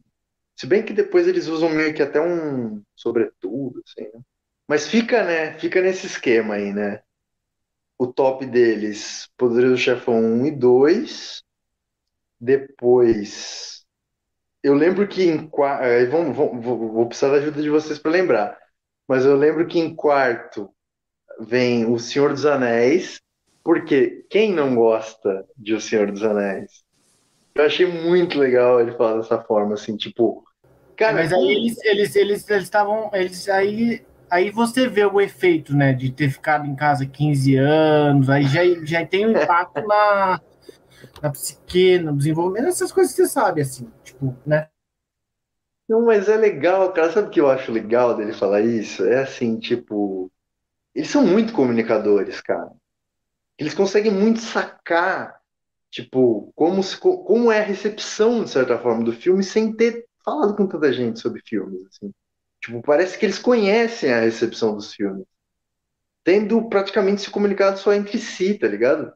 [0.55, 4.21] Se bem que depois eles usam meio que até um sobretudo, assim, né?
[4.67, 5.59] Mas fica, né?
[5.59, 7.01] Fica nesse esquema aí, né?
[7.97, 11.43] O top deles, Poderoso Chefão 1 e 2.
[12.39, 13.85] Depois.
[14.63, 16.11] Eu lembro que em quarto.
[16.11, 18.59] Vamos, vamos, vou precisar da ajuda de vocês para lembrar.
[19.07, 20.73] Mas eu lembro que em quarto
[21.39, 23.21] vem O Senhor dos Anéis,
[23.63, 26.83] porque quem não gosta de O Senhor dos Anéis?
[27.55, 30.43] Eu achei muito legal ele falar dessa forma, assim, tipo.
[30.95, 35.93] Cara, mas aí eles eles eles estavam eles, aí aí você vê o efeito, né,
[35.93, 40.41] de ter ficado em casa 15 anos, aí já, já tem um impacto na,
[41.21, 44.67] na psique, no desenvolvimento, essas coisas que você sabe, assim, tipo, né?
[45.87, 47.11] Não, mas é legal, cara.
[47.11, 49.05] Sabe o que eu acho legal dele falar isso?
[49.05, 50.31] É assim, tipo,
[50.95, 52.71] eles são muito comunicadores, cara
[53.57, 55.39] eles conseguem muito sacar,
[55.93, 60.67] tipo, como, como é a recepção, de certa forma, do filme sem ter falado com
[60.67, 62.11] tanta gente sobre filmes, assim.
[62.59, 65.25] Tipo, parece que eles conhecem a recepção dos filmes,
[66.23, 69.13] tendo praticamente se comunicado só entre si, tá ligado?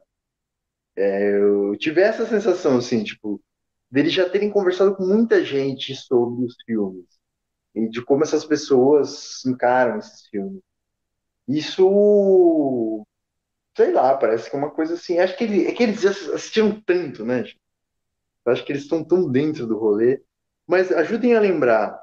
[0.96, 3.40] É, eu tive essa sensação, assim, tipo,
[3.90, 7.06] deles já terem conversado com muita gente sobre os filmes
[7.74, 10.62] e de como essas pessoas encaram esses filmes.
[11.48, 13.04] Isso
[13.78, 15.20] sei lá, parece que é uma coisa assim.
[15.20, 17.44] Acho que, ele, é que eles assistiram tanto, né?
[18.44, 20.20] Acho que eles estão tão dentro do rolê.
[20.66, 22.02] Mas ajudem a lembrar.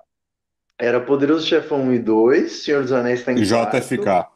[0.79, 3.97] Era Poderoso Chefão 1 e 2, Senhor dos Anéis está em JFK.
[3.97, 4.35] Quarto.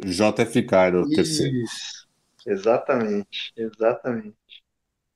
[0.00, 1.14] JFK era o Isso.
[1.14, 1.56] terceiro.
[2.44, 4.36] Exatamente, exatamente.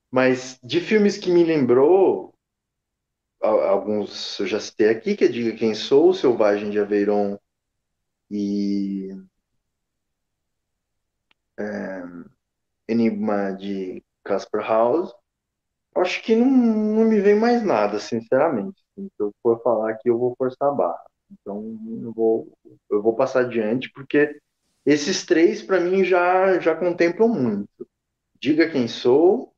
[0.09, 2.33] Mas de filmes que me lembrou,
[3.41, 7.37] alguns eu já citei aqui, que é Diga Quem Sou, Selvagem de Aveyron
[8.31, 9.11] e
[11.59, 12.03] é,
[12.89, 15.15] Enigma de Casper House.
[15.95, 18.83] Acho que não, não me vem mais nada, sinceramente.
[18.97, 21.05] Se eu for falar aqui, eu vou forçar a barra.
[21.31, 21.63] Então,
[22.03, 22.53] eu vou,
[22.91, 24.39] eu vou passar adiante, porque
[24.85, 27.89] esses três, para mim, já, já contemplam muito.
[28.39, 29.53] Diga Quem Sou,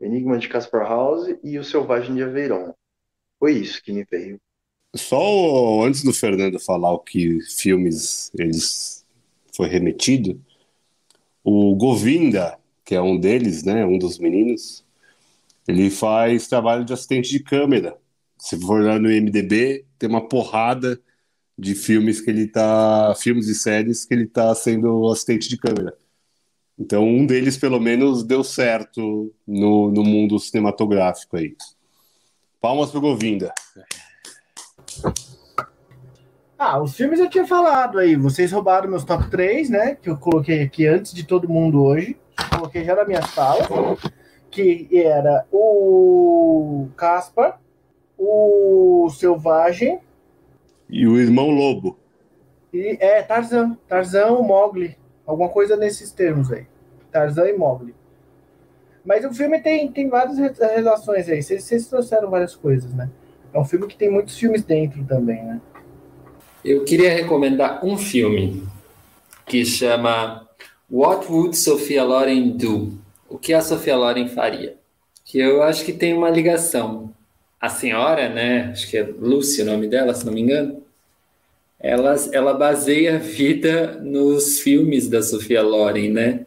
[0.00, 2.72] Enigma de Casper House e O Selvagem de Aveyron.
[3.38, 4.38] Foi isso que me veio.
[4.94, 9.06] Só antes do Fernando falar o que filmes eles
[9.54, 10.40] foi remetido,
[11.44, 14.84] o Govinda, que é um deles, né, um dos meninos,
[15.66, 17.96] ele faz trabalho de assistente de câmera.
[18.38, 21.00] Se for lá no MDB, tem uma porrada
[21.56, 25.94] de filmes que ele tá, filmes e séries que ele tá sendo assistente de câmera.
[26.78, 31.54] Então, um deles, pelo menos, deu certo no, no mundo cinematográfico aí.
[32.58, 33.52] Palmas pro Govinda.
[36.62, 38.14] Ah, os filmes eu tinha falado aí.
[38.14, 39.94] Vocês roubaram meus top 3, né?
[39.94, 42.18] Que eu coloquei aqui antes de todo mundo hoje.
[42.54, 43.66] Coloquei já na minha sala.
[44.50, 47.58] Que era o Caspar,
[48.18, 50.00] o Selvagem.
[50.86, 51.98] E o Irmão Lobo.
[52.74, 53.78] E é Tarzan.
[53.88, 54.98] Tarzan, o Mogli.
[55.24, 56.66] Alguma coisa nesses termos aí.
[57.10, 57.94] Tarzan e Mogli.
[59.02, 61.42] Mas o filme tem, tem várias relações aí.
[61.42, 63.08] Vocês, vocês trouxeram várias coisas, né?
[63.50, 65.58] É um filme que tem muitos filmes dentro também, né?
[66.64, 68.62] Eu queria recomendar um filme
[69.46, 70.46] que chama
[70.90, 72.98] What Would Sophia Loren Do?
[73.28, 74.76] O que a Sophia Loren faria?
[75.24, 77.14] Que eu acho que tem uma ligação.
[77.60, 78.70] A senhora, né?
[78.72, 80.82] Acho que é Lucy o nome dela, se não me engano.
[81.78, 86.46] Ela, ela baseia a vida nos filmes da Sophia Loren, né?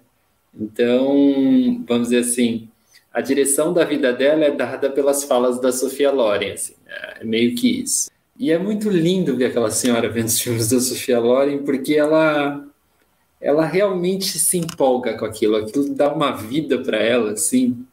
[0.53, 2.69] Então, vamos dizer assim,
[3.11, 6.73] a direção da vida dela é dada pelas falas da Sofia Loren, assim,
[7.19, 8.12] é meio que isso.
[8.37, 12.65] E é muito lindo ver aquela senhora vendo os filmes da Sofia Loren, porque ela
[13.39, 17.85] ela realmente se empolga com aquilo, aquilo dá uma vida para ela, assim.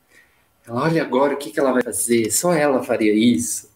[0.66, 3.68] Ela olha agora o que, que ela vai fazer, só ela faria isso.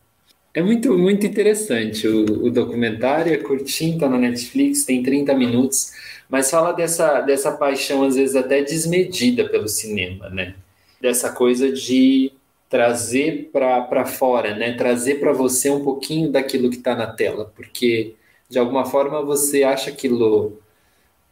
[0.55, 5.91] É muito, muito interessante o, o documentário, é curtinho, tá na Netflix, tem 30 minutos
[6.29, 10.55] mas fala dessa, dessa paixão, às vezes até desmedida pelo cinema, né?
[11.01, 12.33] Dessa coisa de
[12.69, 14.75] trazer para fora, né?
[14.77, 18.15] Trazer para você um pouquinho daquilo que está na tela, porque
[18.49, 20.59] de alguma forma você acha aquilo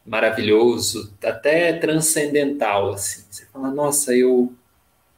[0.06, 3.24] maravilhoso, até transcendental, assim.
[3.30, 4.52] Você fala, nossa, eu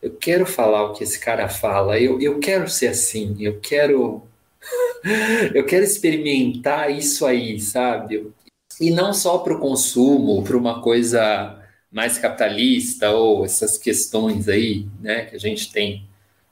[0.02, 4.22] eu quero falar o que esse cara fala, eu, eu quero ser assim, eu quero
[5.54, 8.32] eu quero experimentar isso aí, sabe?
[8.80, 11.62] e não só para o consumo, para uma coisa
[11.94, 16.04] mais capitalista ou essas questões aí, né, que a gente tem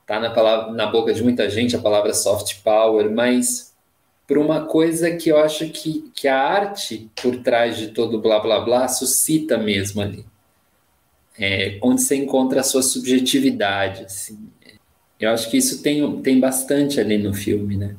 [0.06, 3.74] tá na palavra na boca de muita gente a palavra soft power, mas
[4.24, 8.38] para uma coisa que eu acho que, que a arte por trás de todo blá
[8.38, 10.24] blá blá suscita mesmo ali,
[11.36, 14.38] é, onde você encontra a sua subjetividade, assim.
[15.18, 17.96] Eu acho que isso tem, tem bastante ali no filme, né?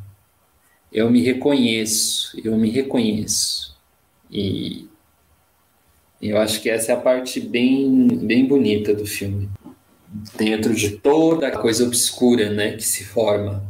[0.92, 3.76] Eu me reconheço, eu me reconheço.
[6.24, 9.50] Eu acho que essa é a parte bem, bem bonita do filme.
[10.38, 13.62] Dentro de toda a coisa obscura né, que se forma.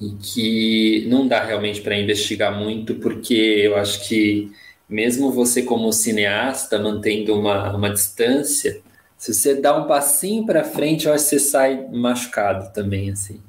[0.00, 4.52] E que não dá realmente para investigar muito, porque eu acho que,
[4.88, 8.80] mesmo você, como cineasta, mantendo uma, uma distância,
[9.18, 13.10] se você dá um passinho para frente, eu acho que você sai machucado também.
[13.10, 13.40] assim.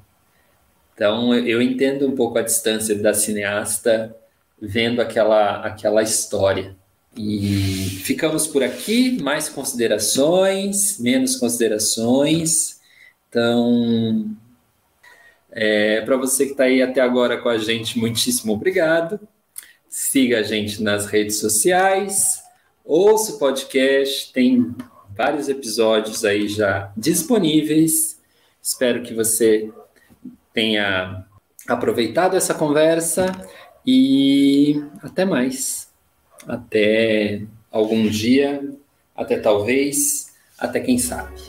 [0.95, 4.15] Então, eu entendo um pouco a distância da cineasta
[4.59, 6.75] vendo aquela, aquela história.
[7.15, 9.21] E ficamos por aqui.
[9.21, 12.79] Mais considerações, menos considerações.
[13.29, 14.35] Então,
[15.51, 19.19] é, para você que está aí até agora com a gente, muitíssimo obrigado.
[19.87, 22.41] Siga a gente nas redes sociais,
[22.83, 24.75] ouça o podcast, tem
[25.15, 28.19] vários episódios aí já disponíveis.
[28.61, 29.71] Espero que você
[30.51, 31.23] tenha
[31.67, 33.27] aproveitado essa conversa
[33.85, 35.82] e até mais.
[36.47, 37.41] Até
[37.71, 38.61] algum dia,
[39.15, 41.39] até talvez, até quem sabe.